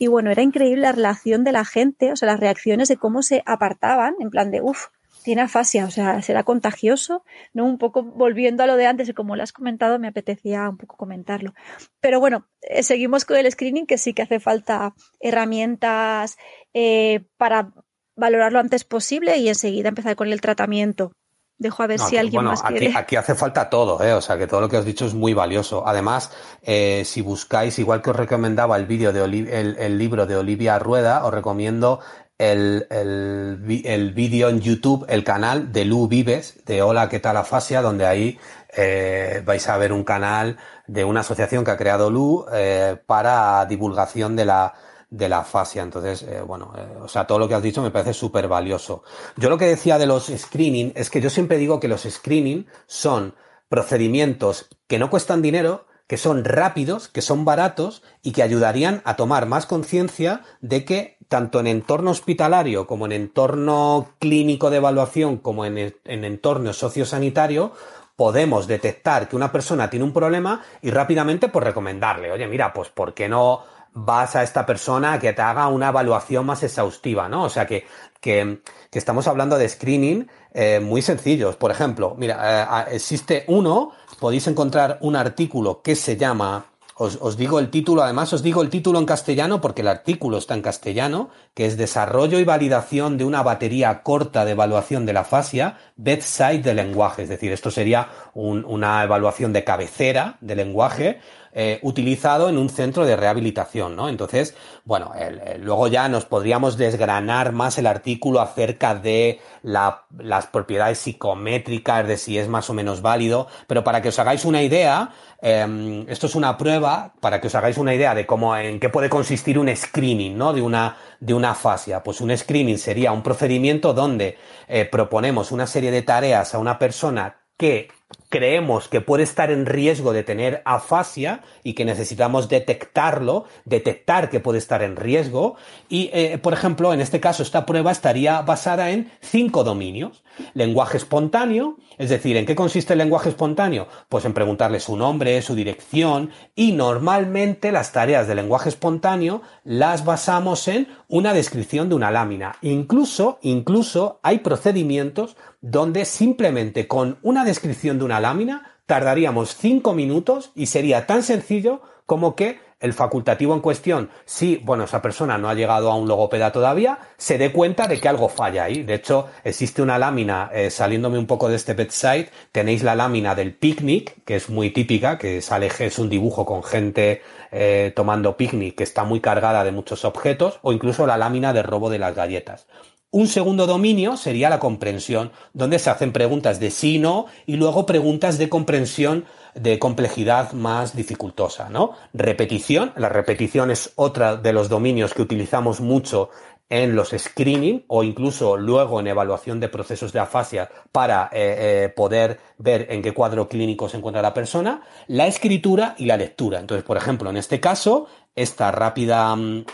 [0.00, 3.22] y bueno, era increíble la relación de la gente, o sea, las reacciones de cómo
[3.22, 4.86] se apartaban, en plan de, uff,
[5.22, 7.66] tiene afasia, o sea, será contagioso, ¿no?
[7.66, 10.78] Un poco volviendo a lo de antes, y como lo has comentado, me apetecía un
[10.78, 11.52] poco comentarlo.
[12.00, 16.38] Pero bueno, eh, seguimos con el screening, que sí que hace falta herramientas
[16.72, 17.74] eh, para
[18.16, 21.12] valorarlo antes posible y enseguida empezar con el tratamiento.
[21.60, 22.86] Dejo a ver si alguien más quiere.
[22.86, 24.14] Aquí, aquí, hace falta todo, ¿eh?
[24.14, 25.86] o sea que todo lo que has dicho es muy valioso.
[25.86, 30.78] Además, eh, si buscáis, igual que os recomendaba el vídeo de el, libro de Olivia
[30.78, 32.00] Rueda, os recomiendo
[32.38, 37.82] el, el, vídeo en YouTube, el canal de Lu Vives, de Hola, ¿qué tal afasia?
[37.82, 38.38] Donde ahí
[38.74, 43.66] eh, vais a ver un canal de una asociación que ha creado Lu eh, para
[43.66, 44.72] divulgación de la
[45.10, 45.82] de la fascia.
[45.82, 49.02] Entonces, eh, bueno, eh, o sea, todo lo que has dicho me parece súper valioso.
[49.36, 52.66] Yo lo que decía de los screening es que yo siempre digo que los screening
[52.86, 53.34] son
[53.68, 59.16] procedimientos que no cuestan dinero, que son rápidos, que son baratos y que ayudarían a
[59.16, 65.36] tomar más conciencia de que tanto en entorno hospitalario como en entorno clínico de evaluación
[65.36, 67.72] como en, en entorno sociosanitario
[68.16, 72.88] podemos detectar que una persona tiene un problema y rápidamente pues recomendarle, oye, mira, pues
[72.90, 77.44] ¿por qué no vas a esta persona que te haga una evaluación más exhaustiva, ¿no?
[77.44, 77.86] O sea que,
[78.20, 78.60] que,
[78.92, 81.56] estamos hablando de screening eh, muy sencillos.
[81.56, 86.66] Por ejemplo, mira, eh, existe uno, podéis encontrar un artículo que se llama
[87.02, 90.36] os, os, digo el título, además os digo el título en castellano porque el artículo
[90.36, 95.14] está en castellano, que es Desarrollo y validación de una batería corta de evaluación de
[95.14, 97.22] la fascia, bedside de lenguaje.
[97.22, 101.20] Es decir, esto sería un, una evaluación de cabecera de lenguaje
[101.52, 104.08] eh, utilizado en un centro de rehabilitación, ¿no?
[104.08, 105.12] Entonces, bueno,
[105.58, 112.38] luego ya nos podríamos desgranar más el artículo acerca de las propiedades psicométricas, de si
[112.38, 115.10] es más o menos válido, pero para que os hagáis una idea,
[115.42, 118.88] em, esto es una prueba para que os hagáis una idea de cómo, en qué
[118.88, 120.52] puede consistir un screening, ¿no?
[120.52, 122.02] De una, de una fascia.
[122.02, 126.78] Pues un screening sería un procedimiento donde eh, proponemos una serie de tareas a una
[126.78, 127.88] persona que
[128.30, 134.40] creemos que puede estar en riesgo de tener afasia y que necesitamos detectarlo, detectar que
[134.40, 135.56] puede estar en riesgo.
[135.88, 140.22] Y, eh, por ejemplo, en este caso, esta prueba estaría basada en cinco dominios.
[140.54, 143.88] Lenguaje espontáneo, es decir, ¿en qué consiste el lenguaje espontáneo?
[144.08, 150.04] Pues en preguntarle su nombre, su dirección y normalmente las tareas de lenguaje espontáneo las
[150.04, 152.56] basamos en una descripción de una lámina.
[152.62, 160.50] Incluso, incluso hay procedimientos donde simplemente con una descripción de una lámina tardaríamos cinco minutos
[160.54, 165.48] y sería tan sencillo como que el facultativo en cuestión, si, bueno, esa persona no
[165.48, 168.82] ha llegado a un logopeda todavía, se dé cuenta de que algo falla ahí.
[168.82, 173.34] De hecho, existe una lámina, eh, saliéndome un poco de este bedside, tenéis la lámina
[173.34, 178.36] del picnic, que es muy típica, que sale, es un dibujo con gente eh, tomando
[178.36, 181.98] picnic, que está muy cargada de muchos objetos, o incluso la lámina de robo de
[181.98, 182.66] las galletas.
[183.12, 187.84] Un segundo dominio sería la comprensión, donde se hacen preguntas de sí, no, y luego
[187.84, 189.24] preguntas de comprensión
[189.56, 191.94] de complejidad más dificultosa, ¿no?
[192.12, 196.30] Repetición, la repetición es otra de los dominios que utilizamos mucho
[196.68, 201.88] en los screening o incluso luego en evaluación de procesos de afasia para eh, eh,
[201.88, 206.60] poder ver en qué cuadro clínico se encuentra la persona, la escritura y la lectura.
[206.60, 209.64] Entonces, por ejemplo, en este caso, esta rápida mm,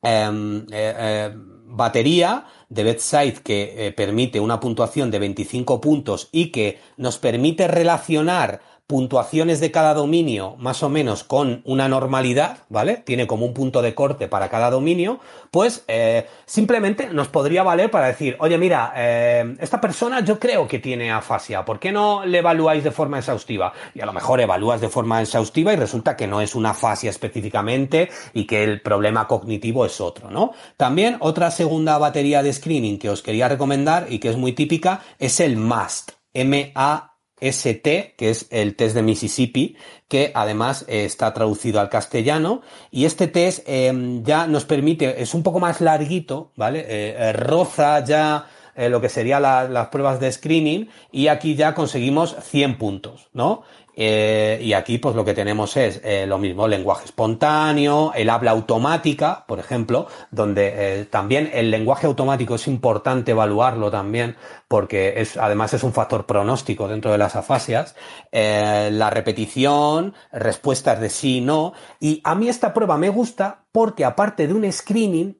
[0.00, 1.36] em, eh,
[1.74, 7.66] batería de bedside que eh, permite una puntuación de 25 puntos y que nos permite
[7.66, 8.60] relacionar
[8.92, 12.98] puntuaciones de cada dominio más o menos con una normalidad, ¿vale?
[12.98, 15.18] Tiene como un punto de corte para cada dominio,
[15.50, 20.68] pues eh, simplemente nos podría valer para decir, oye, mira, eh, esta persona yo creo
[20.68, 23.72] que tiene afasia, ¿por qué no le evaluáis de forma exhaustiva?
[23.94, 27.08] Y a lo mejor evalúas de forma exhaustiva y resulta que no es una afasia
[27.08, 30.52] específicamente y que el problema cognitivo es otro, ¿no?
[30.76, 35.00] También otra segunda batería de screening que os quería recomendar y que es muy típica
[35.18, 37.11] es el MAST, M-A
[37.42, 39.76] ST, que es el test de Mississippi,
[40.08, 42.62] que además eh, está traducido al castellano.
[42.90, 46.80] Y este test em, ya nos permite, es un poco más larguito, ¿vale?
[46.80, 52.34] Eh, eh, roza ya lo que serían las pruebas de screening y aquí ya conseguimos
[52.42, 53.64] 100 puntos, ¿no?
[53.94, 58.52] Eh, y aquí pues lo que tenemos es eh, lo mismo, lenguaje espontáneo, el habla
[58.52, 65.36] automática, por ejemplo, donde eh, también el lenguaje automático es importante evaluarlo también porque es,
[65.36, 67.94] además es un factor pronóstico dentro de las afasias,
[68.32, 74.46] la repetición, respuestas de sí no, y a mí esta prueba me gusta porque aparte
[74.46, 75.36] de un screening,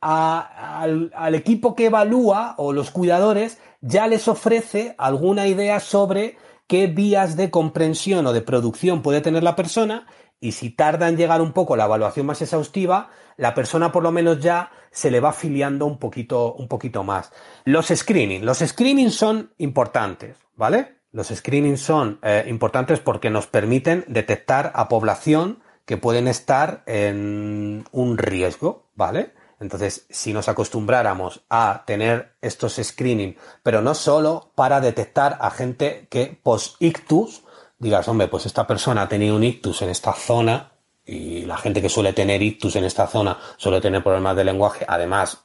[0.00, 6.36] al equipo que evalúa o los cuidadores ya les ofrece alguna idea sobre
[6.68, 10.06] qué vías de comprensión o de producción puede tener la persona
[10.40, 14.12] y si tarda en llegar un poco la evaluación más exhaustiva, la persona por lo
[14.12, 17.32] menos ya se le va afiliando un poquito, un poquito más.
[17.64, 18.44] Los screening.
[18.44, 20.98] Los screenings son importantes, ¿vale?
[21.10, 27.84] Los screenings son eh, importantes porque nos permiten detectar a población que pueden estar en
[27.92, 29.32] un riesgo, ¿vale?
[29.60, 36.06] Entonces, si nos acostumbráramos a tener estos screening, pero no solo para detectar a gente
[36.10, 37.42] que post-ictus,
[37.78, 40.72] digas, hombre, pues esta persona ha tenido un ictus en esta zona
[41.04, 44.84] y la gente que suele tener ictus en esta zona suele tener problemas de lenguaje.
[44.86, 45.42] Además,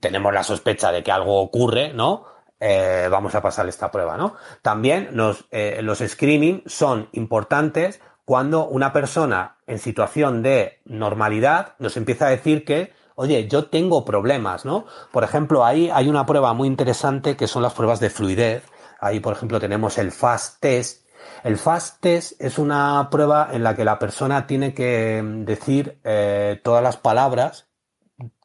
[0.00, 2.26] tenemos la sospecha de que algo ocurre, ¿no?
[2.60, 4.36] Eh, vamos a pasar esta prueba, ¿no?
[4.60, 5.10] También
[5.50, 12.30] eh, los screening son importantes cuando una persona en situación de normalidad nos empieza a
[12.30, 12.92] decir que
[13.22, 14.84] oye, yo tengo problemas, ¿no?
[15.12, 18.64] Por ejemplo, ahí hay una prueba muy interesante que son las pruebas de fluidez.
[19.00, 21.06] Ahí, por ejemplo, tenemos el FAST test.
[21.44, 26.00] El FAST test es una prueba en la que la persona tiene que mm, decir
[26.02, 27.68] eh, todas las palabras,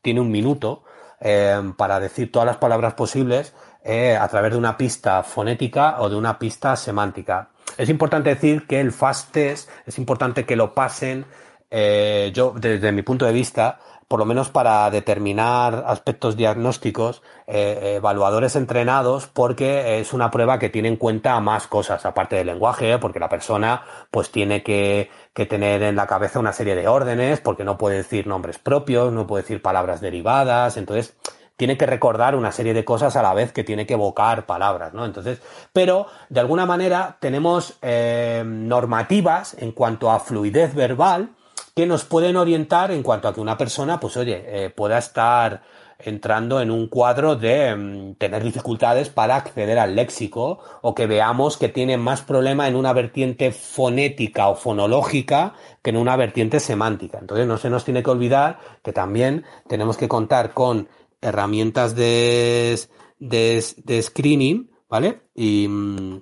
[0.04, 0.84] tiene un minuto
[1.20, 6.10] eh, para decir todas las palabras posibles eh, a través de una pista fonética o
[6.10, 7.50] de una pista semántica.
[7.78, 11.26] Es importante decir que el FAST test es importante que lo pasen.
[11.70, 18.56] yo, desde mi punto de vista, por lo menos para determinar aspectos diagnósticos, eh, evaluadores
[18.56, 23.20] entrenados, porque es una prueba que tiene en cuenta más cosas, aparte del lenguaje, porque
[23.20, 27.66] la persona pues tiene que, que tener en la cabeza una serie de órdenes, porque
[27.66, 31.16] no puede decir nombres propios, no puede decir palabras derivadas, entonces
[31.58, 34.94] tiene que recordar una serie de cosas a la vez que tiene que evocar palabras,
[34.94, 35.06] ¿no?
[35.06, 35.42] Entonces,
[35.74, 41.32] pero de alguna manera tenemos eh, normativas en cuanto a fluidez verbal
[41.78, 45.62] que nos pueden orientar en cuanto a que una persona, pues oye, eh, pueda estar
[46.00, 51.56] entrando en un cuadro de mm, tener dificultades para acceder al léxico o que veamos
[51.56, 55.54] que tiene más problema en una vertiente fonética o fonológica
[55.84, 57.20] que en una vertiente semántica.
[57.20, 60.90] Entonces no se nos tiene que olvidar que también tenemos que contar con
[61.22, 62.80] herramientas de,
[63.20, 65.22] de, de screening, ¿vale?
[65.36, 66.22] Y, mm,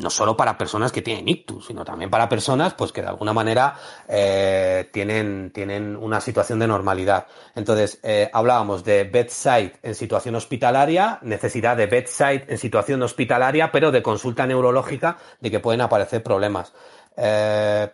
[0.00, 3.32] no solo para personas que tienen ictus, sino también para personas pues que de alguna
[3.32, 3.76] manera
[4.08, 7.26] eh, tienen, tienen una situación de normalidad.
[7.54, 13.90] Entonces, eh, hablábamos de bedside en situación hospitalaria, necesidad de bedside en situación hospitalaria, pero
[13.90, 16.72] de consulta neurológica de que pueden aparecer problemas.
[17.16, 17.90] Eh,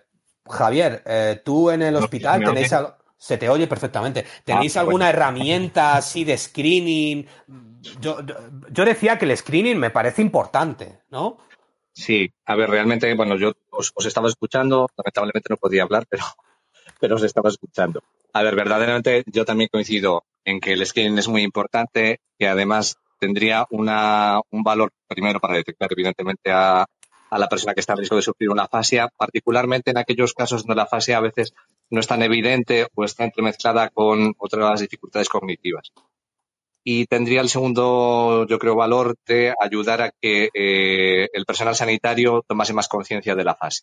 [0.48, 2.94] Javier, tú en el hospital tenéis algo...
[3.18, 4.26] Se te oye perfectamente.
[4.44, 7.26] ¿Tenéis ah, alguna herramienta así de screening?
[7.98, 8.18] Yo,
[8.70, 11.38] yo, decía que el screening me parece importante, ¿no?
[11.96, 16.24] Sí, a ver, realmente, bueno, yo os, estaba escuchando, lamentablemente no podía hablar, pero,
[17.00, 18.02] pero os estaba escuchando.
[18.34, 22.98] A ver, verdaderamente yo también coincido en que el screening es muy importante, que además
[23.18, 26.84] tendría una, un valor primero para detectar evidentemente a,
[27.30, 30.66] a la persona que está en riesgo de sufrir una fascia, particularmente en aquellos casos
[30.66, 31.54] donde la fascia a veces
[31.88, 35.92] no es tan evidente o está entremezclada con otras dificultades cognitivas
[36.88, 42.44] y tendría el segundo, yo creo, valor de ayudar a que eh, el personal sanitario
[42.46, 43.82] tomase más conciencia de la fase.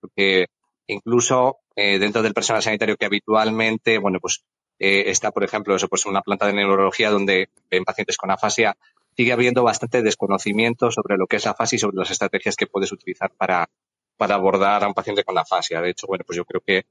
[0.00, 0.46] Porque
[0.88, 4.42] incluso eh, dentro del personal sanitario que habitualmente, bueno, pues
[4.80, 8.76] eh, está, por ejemplo, eso, pues una planta de neurología donde ven pacientes con afasia,
[9.16, 12.66] sigue habiendo bastante desconocimiento sobre lo que es la afasia y sobre las estrategias que
[12.66, 13.70] puedes utilizar para,
[14.16, 15.80] para abordar a un paciente con afasia.
[15.80, 16.86] De hecho, bueno, pues yo creo que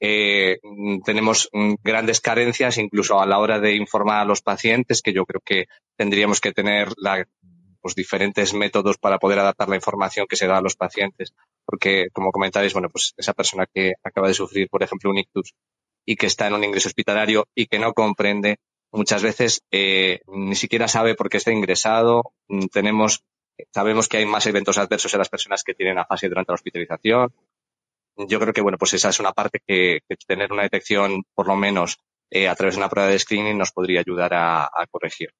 [0.00, 0.58] eh,
[1.04, 1.50] tenemos
[1.82, 5.66] grandes carencias incluso a la hora de informar a los pacientes, que yo creo que
[5.96, 7.26] tendríamos que tener la,
[7.80, 11.34] pues, diferentes métodos para poder adaptar la información que se da a los pacientes.
[11.64, 15.54] Porque, como comentáis, bueno, pues esa persona que acaba de sufrir, por ejemplo, un ictus
[16.04, 18.58] y que está en un ingreso hospitalario y que no comprende,
[18.92, 22.32] muchas veces eh, ni siquiera sabe por qué está ingresado.
[22.72, 23.24] Tenemos,
[23.74, 27.32] sabemos que hay más eventos adversos en las personas que tienen afasia durante la hospitalización
[28.26, 31.56] yo creo que bueno, pues esa es una parte que, tener una detección, por lo
[31.56, 31.98] menos
[32.30, 35.30] eh, a través de una prueba de screening, nos podría ayudar a, corregir.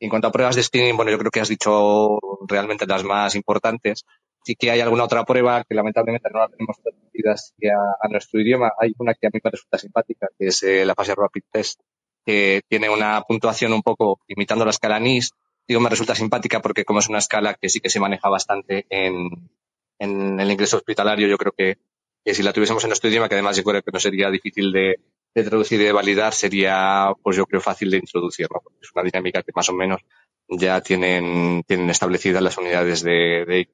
[0.00, 3.34] En cuanto a pruebas de screening, bueno, yo creo que has dicho realmente las más
[3.34, 4.04] importantes.
[4.44, 8.40] Sí que hay alguna otra prueba que lamentablemente no la tenemos traducidas a, a, nuestro
[8.40, 8.72] idioma.
[8.78, 11.80] Hay una que a mí me resulta simpática, que es eh, la fase Rapid Test,
[12.26, 15.30] que tiene una puntuación un poco imitando la escala NIS.
[15.68, 18.84] Digo, me resulta simpática porque como es una escala que sí que se maneja bastante
[18.90, 19.28] en,
[20.00, 21.78] en el ingreso hospitalario, yo creo que
[22.24, 24.72] que si la tuviésemos en nuestro idioma, que además yo creo que no sería difícil
[24.72, 25.00] de,
[25.34, 28.46] traducir y de validar, sería, pues yo creo, fácil de introducir,
[28.80, 30.00] es una dinámica que más o menos
[30.48, 33.68] ya tienen, tienen establecidas las unidades de,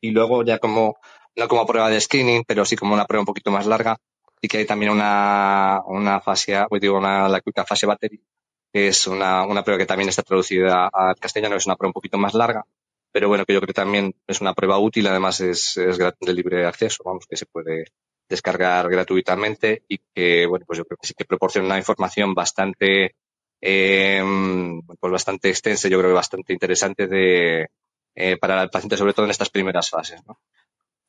[0.00, 0.96] Y luego ya como,
[1.36, 3.98] no como prueba de screening, pero sí como una prueba un poquito más larga,
[4.40, 8.22] sí que hay también una, una fase, pues digo, una, la fase battery,
[8.72, 11.94] que es una, una prueba que también está traducida al castellano, es una prueba un
[11.94, 12.64] poquito más larga,
[13.14, 16.34] pero bueno, que yo creo que también es una prueba útil, además es, es de
[16.34, 17.84] libre acceso, vamos, que se puede
[18.28, 23.14] descargar gratuitamente y que, bueno, pues yo creo que sí que proporciona una información bastante,
[23.60, 24.20] eh,
[24.98, 27.68] pues bastante extensa, yo creo que bastante interesante de,
[28.16, 30.40] eh, para el paciente, sobre todo en estas primeras fases, ¿no?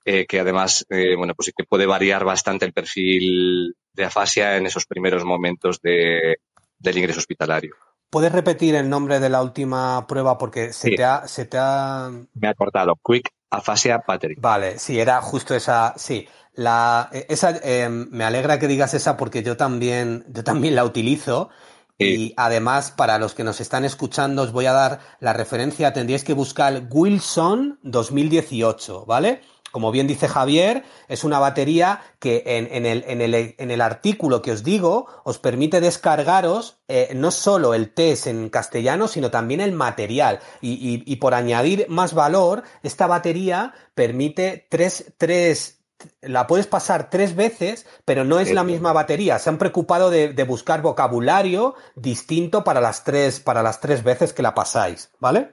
[0.06, 4.58] Eh, que además, eh, bueno, pues sí que puede variar bastante el perfil de afasia
[4.58, 6.38] en esos primeros momentos de,
[6.78, 7.76] del ingreso hospitalario.
[8.16, 10.38] ¿Puedes repetir el nombre de la última prueba?
[10.38, 12.10] Porque se, te, ha, se te ha.
[12.34, 12.98] Me ha cortado.
[13.06, 14.36] Quick Aphasia Battery.
[14.38, 15.94] Vale, sí, era justo esa.
[15.98, 16.26] Sí.
[16.54, 20.86] La, e, esa, em, me alegra que digas esa porque yo también, yo también la
[20.86, 21.50] utilizo.
[21.98, 25.92] Y además, para los que nos están escuchando, os voy a dar la referencia.
[25.92, 29.42] Tendríais que buscar Wilson 2018, ¿vale?
[29.76, 35.38] Como bien dice Javier, es una batería que en, el, artículo que os digo os
[35.38, 40.40] permite descargaros eh, no solo el test en castellano, sino también el material.
[40.62, 45.80] Y, por añadir más valor, esta batería permite tres, tres,
[46.22, 49.40] la puedes pasar tres veces, pero no es la misma batería.
[49.40, 54.32] Se han preocupado de, de, buscar vocabulario distinto para las tres, para las tres veces
[54.32, 55.50] que la pasáis, ¿vale?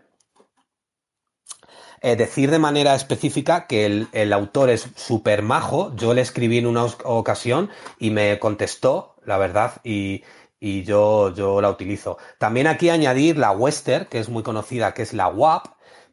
[2.05, 5.95] Eh, decir de manera específica que el, autor es súper majo.
[5.95, 10.25] Yo le escribí en una ocasión y me contestó, la verdad, y,
[10.61, 12.19] yo, yo la utilizo.
[12.39, 15.67] También aquí añadir la Wester, que es muy conocida, que es la WAP,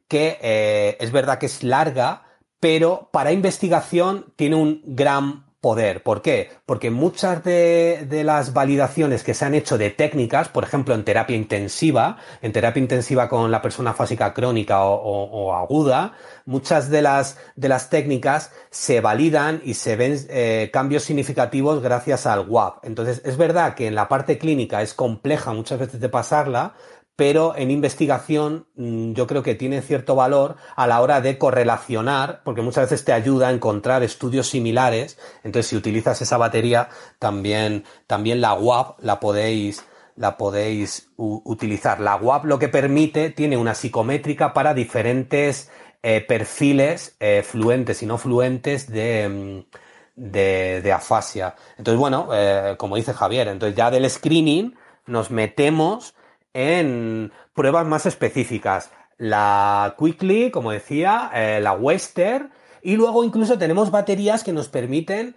[0.07, 2.23] que eh, es verdad que es larga,
[2.59, 6.03] pero para investigación tiene un gran poder.
[6.03, 6.51] ¿Por qué?
[6.65, 11.35] Porque muchas de, las validaciones que se han hecho de técnicas, por ejemplo, en terapia
[11.35, 16.13] intensiva, en terapia intensiva con la persona fásica crónica o, aguda,
[16.45, 22.25] muchas de las, de las técnicas se validan y se ven eh, cambios significativos gracias
[22.25, 22.85] al WAP.
[22.85, 26.75] Entonces, es verdad que en la parte clínica es compleja muchas veces de pasarla,
[27.19, 32.39] pero en investigación mm, yo creo que tiene cierto valor a la hora de correlacionar,
[32.45, 35.19] porque muchas veces te ayuda a encontrar estudios similares.
[35.43, 36.87] Entonces, si utilizas esa batería,
[37.19, 39.83] también, también la WAP la podéis,
[40.15, 41.99] la podéis utilizar.
[41.99, 45.69] La WAP lo que permite, tiene una psicométrica para diferentes
[46.01, 49.77] eh, perfiles eh, fluentes y no fluentes de, mm,
[50.15, 51.53] de, de afasia.
[51.77, 54.73] Entonces, bueno, eh, como dice Javier, entonces ya del screening
[55.05, 56.13] nos metemos
[56.53, 58.91] en pruebas más específicas.
[59.17, 62.49] La Quickly, como decía, la Wester,
[62.81, 65.35] y luego incluso tenemos baterías que nos permiten,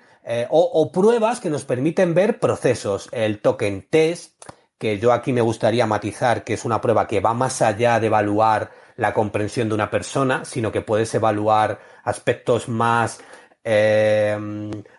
[0.51, 3.09] o, o pruebas que nos permiten ver procesos.
[3.11, 4.41] El token test,
[4.79, 8.07] que yo aquí me gustaría matizar, que es una prueba que va más allá de
[8.07, 13.21] evaluar la comprensión de una persona, sino que puedes evaluar aspectos más
[13.65, 14.37] eh,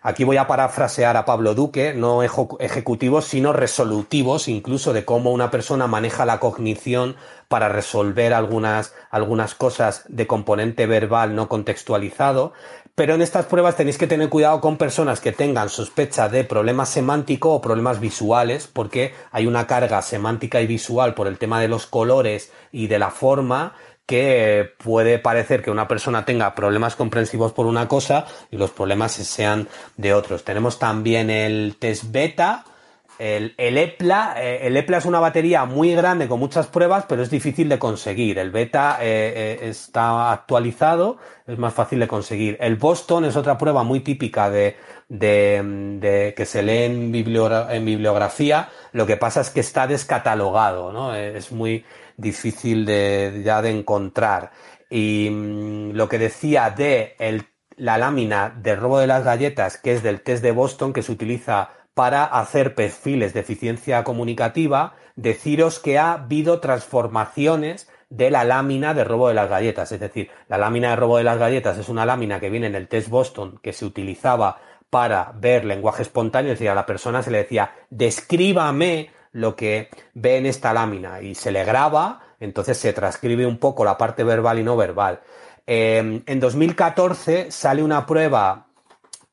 [0.02, 5.50] aquí voy a parafrasear a Pablo Duque, no ejecutivos, sino resolutivos, incluso de cómo una
[5.50, 7.16] persona maneja la cognición
[7.48, 12.52] para resolver algunas, algunas cosas de componente verbal no contextualizado.
[12.94, 16.88] Pero en estas pruebas tenéis que tener cuidado con personas que tengan sospecha de problemas
[16.88, 21.68] semánticos o problemas visuales, porque hay una carga semántica y visual por el tema de
[21.68, 23.74] los colores y de la forma
[24.06, 29.12] que puede parecer que una persona tenga problemas comprensivos por una cosa y los problemas
[29.12, 30.44] sean de otros.
[30.44, 32.64] Tenemos también el test beta,
[33.18, 34.34] el, EPLA.
[34.38, 37.78] Eh, el EPLA es una batería muy grande con muchas pruebas, pero es difícil de
[37.78, 38.38] conseguir.
[38.38, 42.56] El beta eh, eh, está actualizado, es más fácil de conseguir.
[42.60, 44.76] El Boston es otra prueba muy típica de,
[45.08, 48.68] de, que se lee en bibliografía.
[48.92, 51.14] Lo que pasa es que está descatalogado, ¿no?
[51.14, 51.84] Es muy,
[52.16, 54.52] difícil de, ya de encontrar.
[54.90, 57.16] Y mm, lo que decía de
[57.76, 61.12] la lámina de robo de las galletas, que es del test de Boston, que se
[61.12, 68.94] utiliza para hacer perfiles de eficiencia comunicativa, deciros que ha habido transformaciones de la lámina
[68.94, 69.90] de robo de las galletas.
[69.92, 72.74] Es decir, la lámina de robo de las galletas es una lámina que viene en
[72.74, 74.60] el test Boston que se utilizaba
[74.90, 79.90] para ver lenguaje espontáneo, es decir, a la persona se le decía, descríbame lo que
[80.14, 84.24] ve en esta lámina y se le graba, entonces se transcribe un poco la parte
[84.24, 85.20] verbal y no verbal.
[85.66, 88.66] Em, en 2014 sale una prueba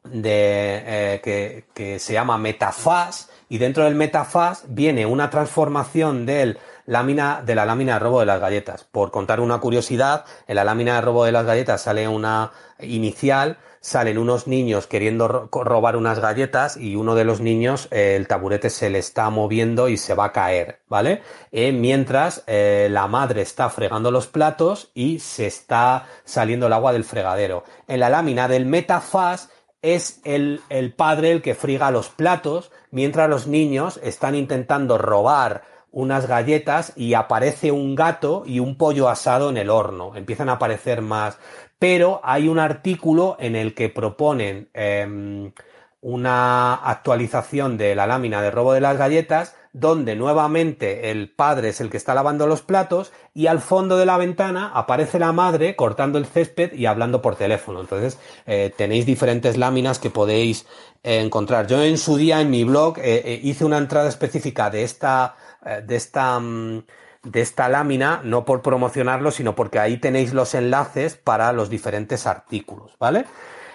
[0.03, 6.57] de, eh, que, que, se llama Metafaz y dentro del Metafaz viene una transformación del
[6.87, 8.83] lámina, de la lámina de robo de las galletas.
[8.85, 13.59] Por contar una curiosidad, en la lámina de robo de las galletas sale una inicial
[13.81, 18.69] salen unos niños queriendo robar unas galletas y uno de los niños, eh, el taburete
[18.69, 21.23] se le está moviendo y se va a caer, ¿vale?
[21.51, 26.93] Eh, mientras eh, la madre está fregando los platos y se está saliendo el agua
[26.93, 27.63] del fregadero.
[27.87, 29.49] En la lámina del metafaz
[29.81, 35.63] es el, el padre el que friga los platos mientras los niños están intentando robar
[35.89, 40.15] unas galletas y aparece un gato y un pollo asado en el horno.
[40.15, 41.37] Empiezan a aparecer más
[41.81, 45.51] pero hay un artículo en el que proponen em,
[45.99, 51.81] una actualización de la lámina de robo de las galletas, donde nuevamente el padre es
[51.81, 55.75] el que está lavando los platos y al fondo de la ventana aparece la madre
[55.75, 57.81] cortando el césped y hablando por teléfono.
[57.81, 60.67] Entonces eh, tenéis diferentes láminas que podéis
[61.01, 61.65] eh, encontrar.
[61.65, 65.35] Yo en su día en mi blog eh, hice una entrada específica de esta
[65.83, 66.83] de esta mm,
[67.23, 72.25] de esta lámina, no por promocionarlo, sino porque ahí tenéis los enlaces para los diferentes
[72.25, 73.25] artículos, ¿vale?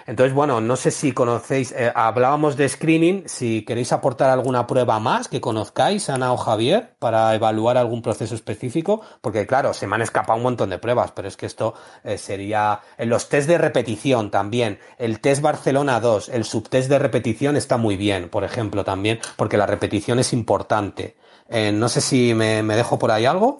[0.07, 5.01] Entonces, bueno, no sé si conocéis, eh, hablábamos de screening, si queréis aportar alguna prueba
[5.01, 9.95] más que conozcáis, Ana o Javier, para evaluar algún proceso específico, porque claro, se me
[9.95, 11.73] han escapado un montón de pruebas, pero es que esto
[12.05, 16.99] eh, sería en los test de repetición también, el test Barcelona 2, el subtest de
[16.99, 21.17] repetición está muy bien, por ejemplo, también, porque la repetición es importante.
[21.49, 23.57] Eh, no sé si me, dejo por ahí algo.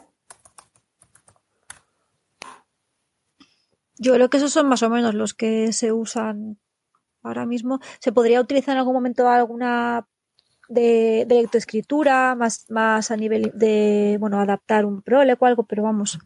[3.98, 6.60] Yo creo que esos son más o menos los que se usan
[7.24, 7.80] ahora mismo.
[8.00, 10.08] ¿Se podría utilizar en algún momento alguna
[10.70, 15.84] de, de lectoescritura, más, más a nivel de, bueno, adaptar un prole o algo, pero
[15.84, 16.20] vamos,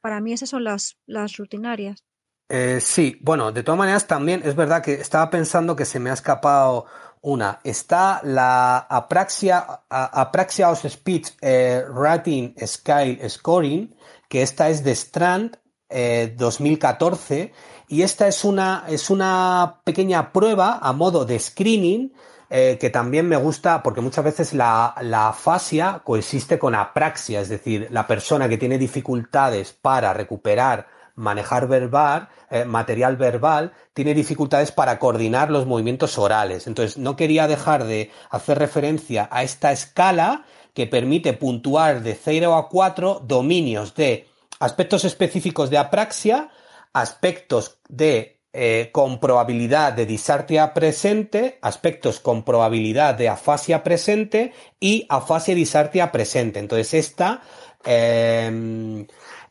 [0.00, 2.04] para mí esas son las, las rutinarias.
[2.48, 6.10] Eh, sí, bueno, de todas maneras también es verdad que estaba pensando que se me
[6.10, 6.86] ha escapado
[7.22, 7.60] una.
[7.64, 13.94] Está la Apraxia, Apraxia Speech eh, Rating Scale Scoring,
[14.28, 15.58] que esta es de Strand
[15.88, 17.52] 2014 eh,
[17.88, 22.12] y esta es una, es una pequeña prueba a modo de screening
[22.50, 27.48] eh, que también me gusta porque muchas veces la, la afasia coexiste con apraxia, es
[27.48, 34.70] decir, la persona que tiene dificultades para recuperar manejar verbal, eh, material verbal, tiene dificultades
[34.70, 36.66] para coordinar los movimientos orales.
[36.66, 40.44] Entonces, no quería dejar de hacer referencia a esta escala
[40.74, 44.28] que permite puntuar de 0 a 4 dominios de
[44.60, 46.50] aspectos específicos de apraxia,
[46.92, 55.06] aspectos de eh, con probabilidad de disartia presente, aspectos con probabilidad de afasia presente y
[55.08, 56.58] afasia disartia presente.
[56.58, 57.42] Entonces, esta
[57.84, 59.06] eh,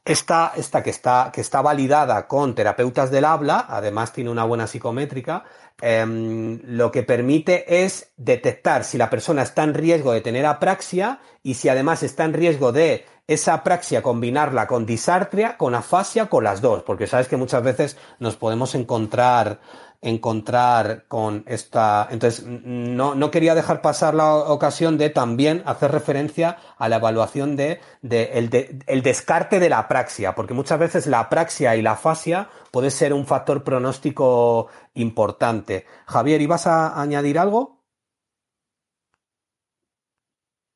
[0.06, 4.68] esta, esta que, está, que está validada con terapeutas del habla, además tiene una buena
[4.68, 5.44] psicométrica,
[5.82, 11.20] em, lo que permite es detectar si la persona está en riesgo de tener apraxia
[11.42, 16.44] y si además está en riesgo de esa apraxia combinarla con disartria, con afasia, con
[16.44, 19.60] las dos, porque sabes que muchas veces nos podemos encontrar
[20.06, 22.08] encontrar con esta.
[22.12, 27.56] Entonces, no, no, quería dejar pasar la ocasión de también hacer referencia a la evaluación
[27.56, 32.50] de, el, el, descarte de la apraxia, porque muchas veces la apraxia y la afasia
[32.72, 35.88] puede ser un factor pronóstico importante.
[36.06, 37.84] Javier, ¿ibas a añadir algo?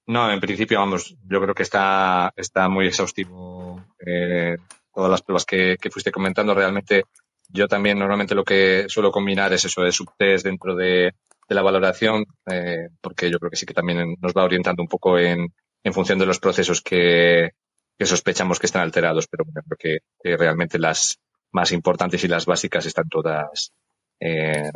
[0.07, 4.57] No, en principio, vamos, yo creo que está, está muy exhaustivo eh,
[4.91, 6.55] todas las pruebas que, que fuiste comentando.
[6.55, 7.03] Realmente
[7.49, 11.13] yo también normalmente lo que suelo combinar es eso de subtest dentro de,
[11.49, 15.17] la valoración, eh, porque yo creo que sí que también nos va orientando un poco
[15.17, 15.51] en,
[15.83, 17.53] en función de los procesos que,
[17.99, 21.19] sospechamos que están alterados, pero bueno, creo que, realmente las
[21.51, 23.71] más importantes y las básicas están todas
[24.19, 24.71] eh,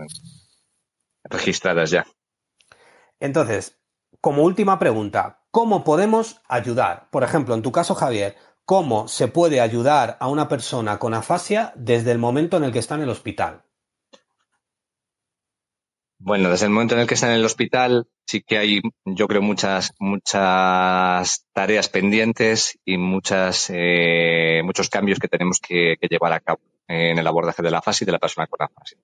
[1.26, 2.08] registradas ya.
[3.20, 3.78] Entonces,
[4.20, 7.10] como última pregunta, ¿cómo podemos ayudar?
[7.12, 8.36] Por ejemplo, en tu caso, Javier,
[8.66, 12.80] cómo se puede ayudar a una persona con afasia desde el momento en el que
[12.80, 13.64] está en el hospital.
[16.20, 19.28] Bueno, desde el momento en el que está en el hospital sí que hay, yo
[19.28, 26.40] creo, muchas, muchas tareas pendientes y muchas, eh, muchos cambios que tenemos que, llevar a
[26.40, 28.98] cabo en el abordaje de la afasia y de la persona con afasia.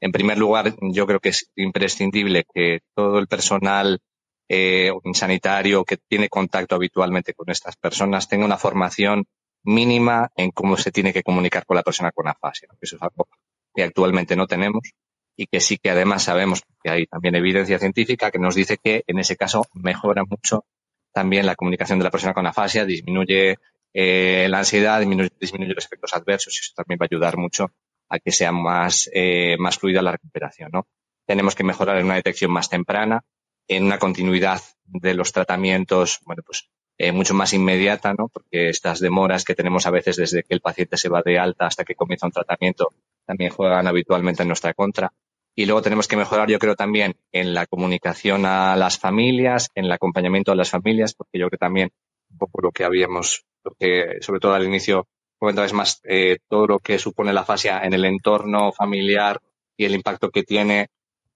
[0.00, 4.00] En primer lugar, yo creo que es imprescindible que todo el personal
[4.48, 9.26] eh, un sanitario que tiene contacto habitualmente con estas personas tenga una formación
[9.64, 12.68] mínima en cómo se tiene que comunicar con la persona con afasia.
[12.80, 13.28] Eso es algo
[13.74, 14.92] que actualmente no tenemos
[15.36, 19.04] y que sí que además sabemos que hay también evidencia científica que nos dice que
[19.06, 20.64] en ese caso mejora mucho
[21.12, 23.56] también la comunicación de la persona con afasia, disminuye
[23.94, 27.72] eh, la ansiedad, disminuye, los efectos adversos y eso también va a ayudar mucho
[28.10, 30.70] a que sea más, eh, más fluida la recuperación.
[30.72, 30.86] ¿no?
[31.26, 33.24] Tenemos que mejorar en una detección más temprana,
[33.68, 38.28] en una continuidad de los tratamientos, bueno, pues eh, mucho más inmediata, ¿no?
[38.28, 41.66] Porque estas demoras que tenemos a veces desde que el paciente se va de alta
[41.66, 42.94] hasta que comienza un tratamiento
[43.26, 45.12] también juegan habitualmente en nuestra contra.
[45.54, 49.86] Y luego tenemos que mejorar, yo creo, también en la comunicación a las familias, en
[49.86, 51.90] el acompañamiento a las familias, porque yo creo también
[52.30, 55.06] un poco lo que habíamos, lo que sobre todo al inicio
[55.38, 59.40] comentaba es más eh, todo lo que supone la fascia en el entorno familiar
[59.76, 60.88] y el impacto que tiene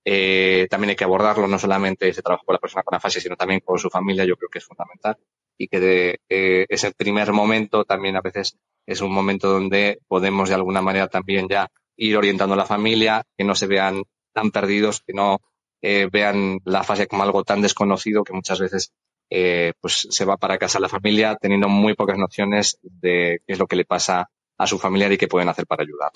[0.05, 3.37] eh, también hay que abordarlo, no solamente ese trabajo con la persona con afasia, sino
[3.37, 5.17] también con su familia, yo creo que es fundamental.
[5.59, 10.49] Y que de, eh, ese primer momento también a veces es un momento donde podemos
[10.49, 14.51] de alguna manera también ya ir orientando a la familia, que no se vean tan
[14.51, 15.41] perdidos, que no
[15.83, 18.93] eh, vean la fase como algo tan desconocido que muchas veces
[19.29, 23.59] eh, pues se va para casa la familia teniendo muy pocas nociones de qué es
[23.59, 26.11] lo que le pasa a su familiar y qué pueden hacer para ayudar.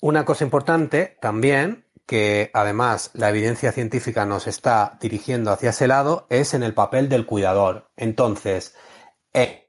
[0.00, 6.26] Una cosa importante también que además la evidencia científica nos está dirigiendo hacia ese lado
[6.30, 7.90] es en el papel del cuidador.
[7.96, 8.76] Entonces,
[9.34, 9.68] eh,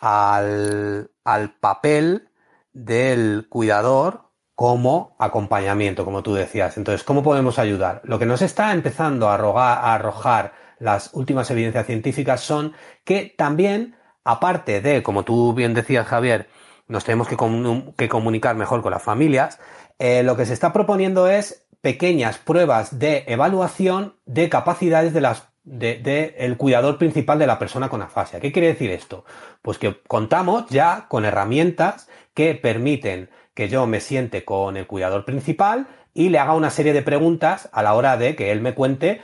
[0.00, 2.30] al, al papel
[2.72, 6.76] del cuidador como acompañamiento, como tú decías.
[6.76, 8.00] Entonces, ¿cómo podemos ayudar?
[8.04, 12.74] Lo que nos está empezando a, a arrojar las últimas evidencias científicas son
[13.04, 16.48] que también, aparte de, como tú bien decías, Javier,
[16.88, 19.60] nos tenemos que, comunicar mejor con las familias,
[19.98, 25.48] eh, lo que se está proponiendo es pequeñas pruebas de evaluación de capacidades de las
[25.64, 28.40] de, el cuidador principal de la persona con afasia.
[28.40, 29.24] ¿Qué quiere decir esto?
[29.60, 35.24] Pues que contamos ya con herramientas que permiten que yo me siente con el cuidador
[35.24, 38.74] principal y le haga una serie de preguntas a la hora de que él me
[38.74, 39.20] cuente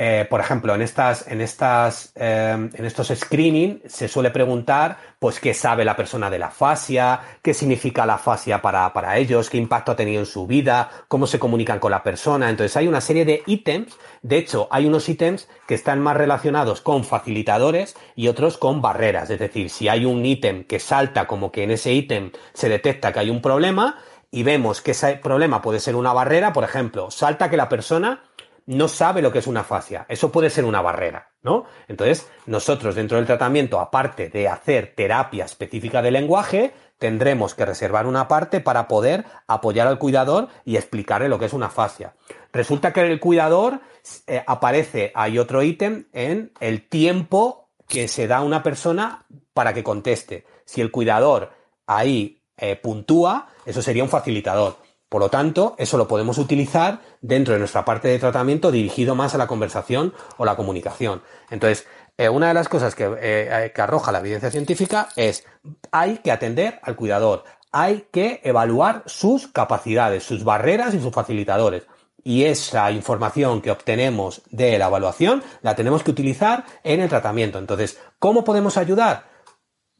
[0.00, 5.40] eh, por ejemplo, en estas, en estas, em, en estos screening se suele preguntar, pues,
[5.40, 9.56] qué sabe la persona de la fascia, qué significa la fascia para, para ellos, qué
[9.56, 12.48] impacto ha tenido en su vida, cómo se comunican con la persona.
[12.48, 13.98] Entonces, hay una serie de ítems.
[14.22, 19.30] De hecho, hay unos ítems que están más relacionados con facilitadores y otros con barreras.
[19.30, 23.12] Es decir, si hay un ítem que salta como que en ese ítem se detecta
[23.12, 23.96] que hay un problema,
[24.30, 28.27] y vemos que ese problema puede ser una barrera, por ejemplo, salta que la persona
[28.68, 30.04] no sabe lo que es una fascia.
[30.10, 31.64] Eso puede ser una barrera, ¿no?
[31.88, 38.06] Entonces, nosotros dentro del tratamiento, aparte de hacer terapia específica de lenguaje, tendremos que reservar
[38.06, 42.12] una parte para poder apoyar al cuidador y explicarle lo que es una fascia.
[42.52, 43.80] Resulta que el cuidador
[44.26, 49.72] eh, aparece, hay otro ítem en el tiempo que se da a una persona para
[49.72, 50.44] que conteste.
[50.66, 51.52] Si el cuidador
[51.86, 54.76] ahí eh, puntúa, eso sería un facilitador.
[55.08, 59.34] Por lo tanto, eso lo podemos utilizar dentro de nuestra parte de tratamiento dirigido más
[59.34, 61.22] a la conversación o la comunicación.
[61.50, 61.86] Entonces,
[62.18, 65.44] eh, una de las cosas que, eh, que arroja la evidencia científica es
[65.92, 71.86] hay que atender al cuidador, hay que evaluar sus capacidades, sus barreras y sus facilitadores.
[72.22, 77.58] Y esa información que obtenemos de la evaluación la tenemos que utilizar en el tratamiento.
[77.58, 79.28] Entonces, ¿cómo podemos ayudar?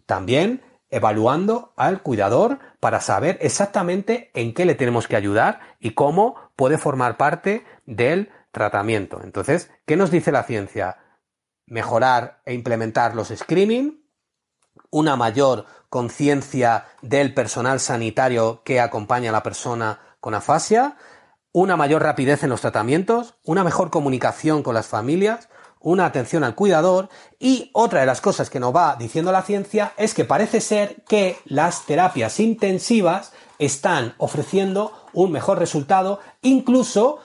[0.04, 6.36] También evaluando al cuidador para saber exactamente en qué le tenemos que ayudar y cómo
[6.56, 9.20] puede formar parte del tratamiento.
[9.22, 10.98] Entonces, ¿qué nos dice la ciencia?
[11.66, 14.04] Mejorar e implementar los screening,
[14.90, 20.96] una mayor conciencia del personal sanitario que acompaña a la persona con afasia,
[21.52, 25.48] una mayor rapidez en los tratamientos, una mejor comunicación con las familias,
[25.80, 27.08] una atención al cuidador
[27.38, 30.96] y otra de las cosas que nos va diciendo la ciencia es que parece ser
[31.08, 37.20] que las terapias intensivas están ofreciendo un mejor resultado, incluso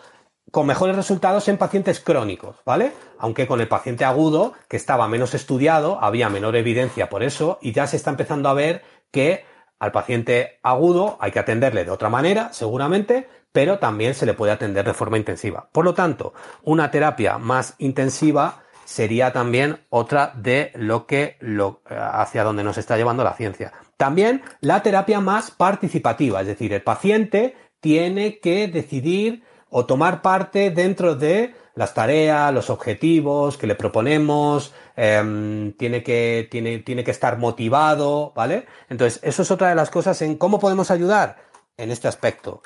[0.51, 2.93] con mejores resultados en pacientes crónicos, ¿vale?
[3.17, 7.71] Aunque con el paciente agudo, que estaba menos estudiado, había menor evidencia por eso y
[7.71, 9.45] ya se está empezando a ver que
[9.79, 14.51] al paciente agudo hay que atenderle de otra manera, seguramente, pero también se le puede
[14.51, 15.69] atender de forma intensiva.
[15.71, 16.33] Por lo tanto,
[16.63, 22.77] una terapia más intensiva sería también otra de lo que lo, eh, hacia donde nos
[22.77, 23.71] está llevando la ciencia.
[23.95, 30.71] También la terapia más participativa, es decir, el paciente tiene que decidir o tomar parte
[30.71, 37.11] dentro de las tareas, los objetivos que le proponemos, em, tiene, que, tiene, tiene que
[37.11, 38.65] estar motivado, ¿vale?
[38.89, 41.37] Entonces, eso es otra de las cosas en cómo podemos ayudar
[41.77, 42.61] en este aspecto.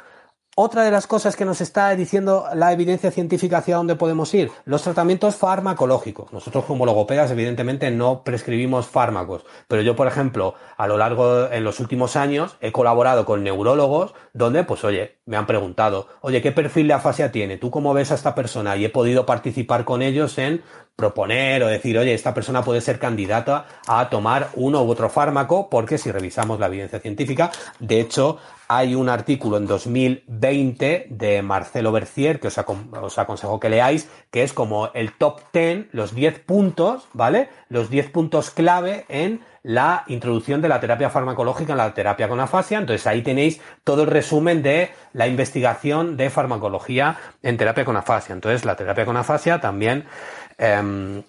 [0.60, 4.50] Otra de las cosas que nos está diciendo la evidencia científica hacia dónde podemos ir,
[4.66, 6.34] los tratamientos farmacológicos.
[6.34, 11.64] Nosotros como logopedas evidentemente no prescribimos fármacos, pero yo por ejemplo a lo largo en
[11.64, 16.52] los últimos años he colaborado con neurólogos donde pues oye, me han preguntado, oye, ¿qué
[16.52, 17.58] perfil de afasia tiene?
[17.58, 18.78] ¿Tú cómo ves a esta persona?
[18.78, 20.64] Y he podido participar con ellos en
[20.98, 25.70] proponer o decir, oye, esta persona puede ser candidata a tomar uno u otro fármaco,
[25.70, 31.92] porque si revisamos la evidencia científica, de hecho, hay un artículo en 2020 de Marcelo
[31.92, 37.08] Bercier, que os, aconsejo que leáis, que es como el top 10, los 10 puntos,
[37.14, 37.50] ¿vale?
[37.70, 42.40] Los 10 puntos clave en la introducción de la terapia farmacológica en la terapia con
[42.40, 42.78] afasia.
[42.78, 48.34] Entonces ahí tenéis todo el resumen de la investigación de farmacología en terapia con afasia.
[48.34, 50.06] Entonces la terapia con afasia también
[50.58, 51.24] Em,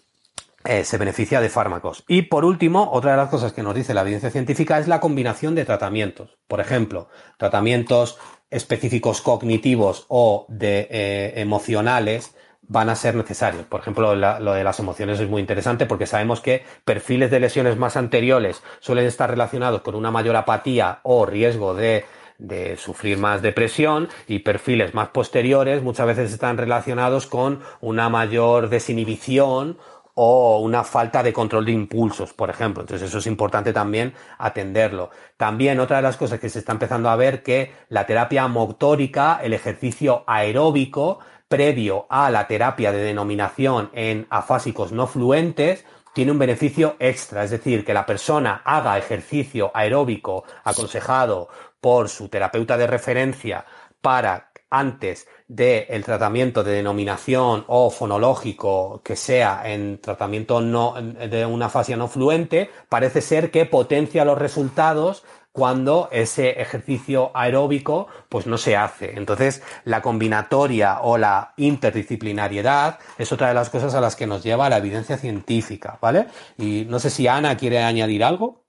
[0.65, 2.05] eh, se beneficia de fármacos.
[2.09, 5.01] Y por último, otra de las cosas que nos dice la evidencia científica es la
[5.01, 6.37] combinación de tratamientos.
[6.47, 8.19] Por ejemplo, tratamientos
[8.51, 13.65] específicos cognitivos o eh, emocionales van a ser necesarios.
[13.65, 17.79] Por ejemplo, lo de las emociones es muy interesante porque sabemos que perfiles de lesiones
[17.79, 22.05] más anteriores suelen estar relacionados con una mayor apatía o riesgo de
[22.39, 28.69] de sufrir más depresión y perfiles más posteriores muchas veces están relacionados con una mayor
[28.69, 29.77] desinhibición
[30.21, 32.83] o una falta de control de impulsos, por ejemplo.
[32.83, 35.11] Entonces eso es importante también atenderlo.
[35.37, 39.39] También otra de las cosas que se está empezando a ver que la terapia motórica,
[39.43, 45.85] el ejercicio aeróbico previo a la terapia de denominación en afásicos no fluentes,
[46.19, 51.49] tiene un beneficio extra, es decir, que la persona haga ejercicio aeróbico aconsejado
[51.81, 53.65] por su terapeuta de referencia
[54.01, 61.71] para antes del tratamiento de denominación o fonológico que sea en tratamiento no, de una
[61.71, 68.59] fase no fluente, parece ser que potencia los resultados cuando ese ejercicio aeróbico pues no
[68.59, 69.17] se hace.
[69.17, 74.45] Entonces, la combinatoria o la interdisciplinariedad es otra de las cosas a las que nos
[74.45, 76.27] lleva la evidencia científica, ¿vale?
[76.59, 78.68] Y no sé si Ana quiere añadir algo.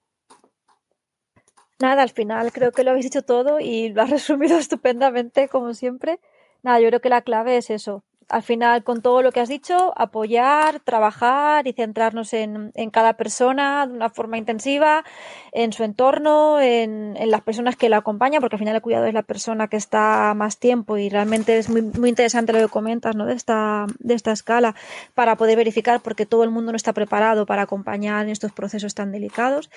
[1.80, 5.74] Nada, al final creo que lo habéis dicho todo y lo has resumido estupendamente, como
[5.74, 6.20] siempre.
[6.64, 9.50] Nada, yo creo que la clave es eso, al final, con todo lo que has
[9.50, 15.04] dicho, apoyar, trabajar y centrarnos en, cada persona de una forma intensiva,
[15.52, 19.06] en su entorno, en, en, las personas que la acompañan, porque al final el cuidado
[19.06, 22.68] es la persona que está más tiempo y realmente es muy, muy interesante lo que
[22.68, 23.26] comentas ¿no?
[23.26, 24.76] de, esta, de esta escala
[25.16, 28.94] para poder verificar, porque todo el mundo no está preparado para acompañar en estos procesos
[28.94, 29.72] tan delicados.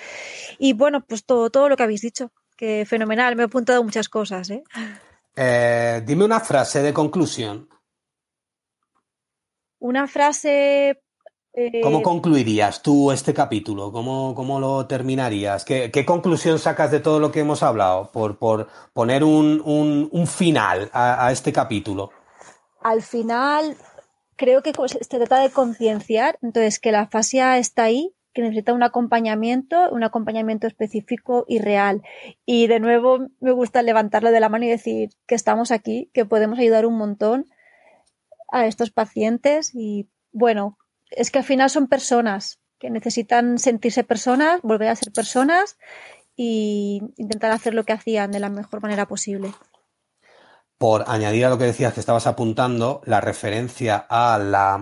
[0.59, 4.09] Y bueno, pues todo, todo lo que habéis dicho, que fenomenal, me he apuntado muchas
[4.09, 4.51] cosas.
[4.51, 4.63] ¿eh?
[5.35, 7.72] Eh, dime una frase de conclusión
[9.83, 11.01] una frase...
[11.53, 13.91] Eh, ¿Cómo concluirías tú este capítulo?
[13.91, 15.65] ¿Cómo, cómo lo terminarías?
[15.65, 18.09] ¿Qué, ¿Qué, conclusión sacas de todo lo que hemos hablado?
[18.11, 22.11] Por, por poner un, un, un final a, a, este capítulo.
[22.81, 23.75] Al final,
[24.35, 28.81] creo que se trata de concienciar, entonces que la fascia está ahí, que necesita un
[28.81, 32.01] acompañamiento, un acompañamiento específico y real.
[32.45, 36.25] Y de nuevo me gusta levantarlo de la mano y decir que estamos aquí, que
[36.25, 37.45] podemos ayudar un montón
[38.53, 40.77] a estos pacientes y bueno,
[41.09, 45.77] es que al final son personas que necesitan sentirse personas, volver a ser personas
[46.35, 49.53] y intentar hacer lo que hacían de la mejor manera posible
[50.83, 54.77] por añadir a lo que decías que estabas apuntando, la referencia a la,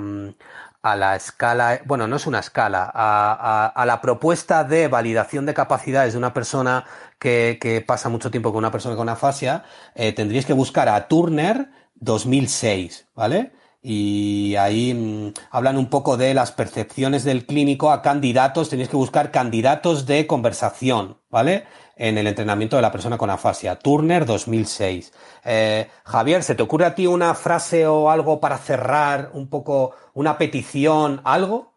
[0.81, 6.13] a la escala, bueno, no es una escala, a, la propuesta de validación de capacidades
[6.13, 6.85] de una persona
[7.19, 9.63] que, pasa mucho tiempo con una persona con afasia,
[9.93, 13.51] eh, tendríais que buscar a Turner 2006, ¿vale?
[13.81, 18.97] Y ahí mm, hablan un poco de las percepciones del clínico a candidatos, tenéis que
[18.97, 21.65] buscar candidatos de conversación, ¿vale?
[22.01, 23.77] en el entrenamiento de la persona con afasia.
[23.77, 25.13] Turner 2006.
[25.45, 29.93] Eh, Javier, ¿se te ocurre a ti una frase o algo para cerrar un poco
[30.15, 31.73] una petición, algo?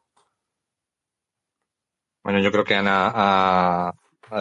[2.23, 3.93] Bueno, yo creo que Ana ha,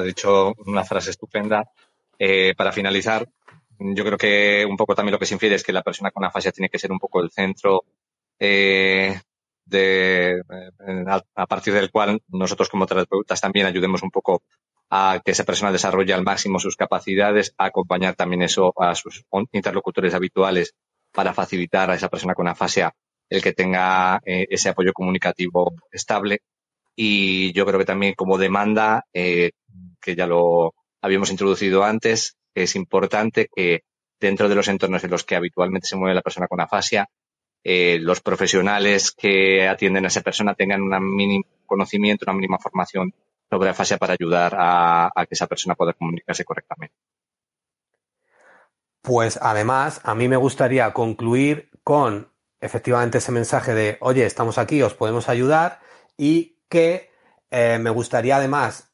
[0.05, 1.69] dicho una frase estupenda.
[2.17, 3.27] Eh, para finalizar,
[3.79, 6.23] yo creo que un poco también lo que se infiere es que la persona con
[6.23, 7.83] afasia tiene que ser un poco el centro
[8.39, 9.19] eh,
[9.65, 10.41] de,
[11.35, 14.43] a partir del cual nosotros como terapeutas también ayudemos un poco
[14.89, 19.25] a que esa persona desarrolle al máximo sus capacidades, a acompañar también eso a sus
[19.51, 20.75] interlocutores habituales
[21.11, 22.93] para facilitar a esa persona con afasia
[23.29, 26.41] el que tenga eh, ese apoyo comunicativo estable.
[26.95, 29.51] Y yo creo que también como demanda, eh,
[29.99, 33.83] que ya lo habíamos introducido antes, es importante que
[34.19, 37.09] dentro de los entornos en los que habitualmente se mueve la persona con afasia,
[37.63, 43.13] eh, los profesionales que atienden a esa persona tengan un mínimo conocimiento, una mínima formación
[43.49, 46.95] sobre la fase para ayudar a, que esa persona pueda comunicarse correctamente.
[49.01, 54.81] Pues además, a mí me gustaría concluir con efectivamente ese mensaje de, oye, estamos aquí,
[54.81, 55.81] os podemos ayudar
[56.17, 57.11] y que
[57.51, 58.92] eh, me gustaría además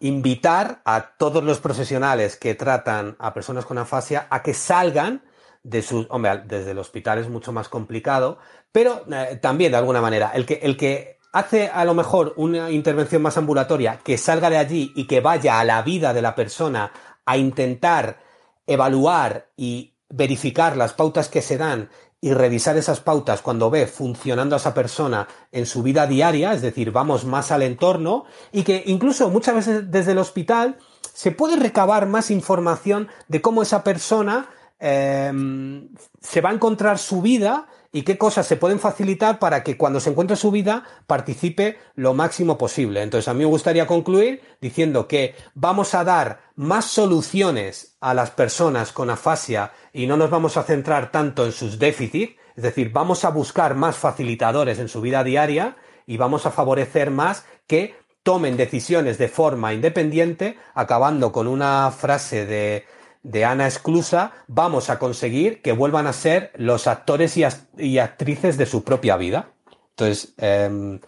[0.00, 5.22] invitar a todos los profesionales que tratan a personas con afasia a que salgan
[5.62, 8.38] de sus, hombre, desde el hospital es mucho más complicado,
[8.70, 12.70] pero eh, también de alguna manera, el que, el que hace a lo mejor una
[12.70, 16.34] intervención más ambulatoria, que salga de allí y que vaya a la vida de la
[16.34, 16.92] persona
[17.24, 18.20] a intentar
[18.66, 21.90] evaluar y verificar las pautas que se dan
[22.26, 26.60] y revisar esas pautas cuando ve funcionando a esa persona en su vida diaria, es
[26.60, 30.76] decir, vamos más al entorno y que incluso muchas veces desde el hospital
[31.14, 34.48] se puede recabar más información de cómo esa persona
[34.80, 35.88] em,
[36.20, 40.00] se va a encontrar su vida y qué cosas se pueden facilitar para que cuando
[40.00, 43.02] se encuentre su vida participe lo máximo posible.
[43.02, 48.30] Entonces, a mí me gustaría concluir diciendo que vamos a dar más soluciones a las
[48.30, 52.90] personas con afasia y no nos vamos a centrar tanto en sus déficits, es decir,
[52.92, 55.76] vamos a buscar más facilitadores en su vida diaria
[56.06, 62.44] y vamos a favorecer más que tomen decisiones de forma independiente, acabando con una frase
[62.44, 62.84] de
[63.26, 68.66] de Ana Exclusa, vamos a conseguir que vuelvan a ser los actores y, actrices de
[68.66, 69.50] su propia vida.
[69.90, 71.00] Entonces, em,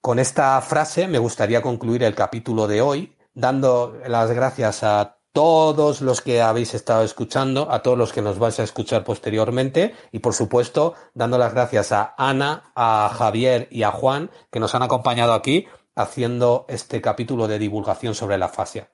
[0.00, 6.00] con esta frase me gustaría concluir el capítulo de hoy, dando las gracias a todos
[6.00, 10.20] los que habéis estado escuchando, a todos los que nos vais a escuchar posteriormente y
[10.20, 14.82] por supuesto dando las gracias a Ana, a Javier y a Juan que nos han
[14.82, 15.66] acompañado aquí
[15.96, 18.90] haciendo este capítulo de divulgación sobre la fascia.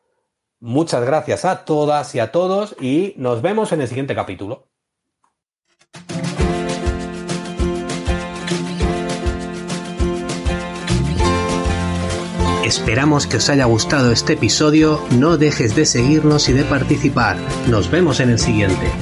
[0.60, 4.68] Muchas gracias a todas y a todos y nos vemos en el siguiente capítulo.
[12.64, 17.38] Esperamos que os haya gustado este episodio, no dejes de seguirnos y de participar.
[17.66, 18.92] Nos vemos en el siguiente.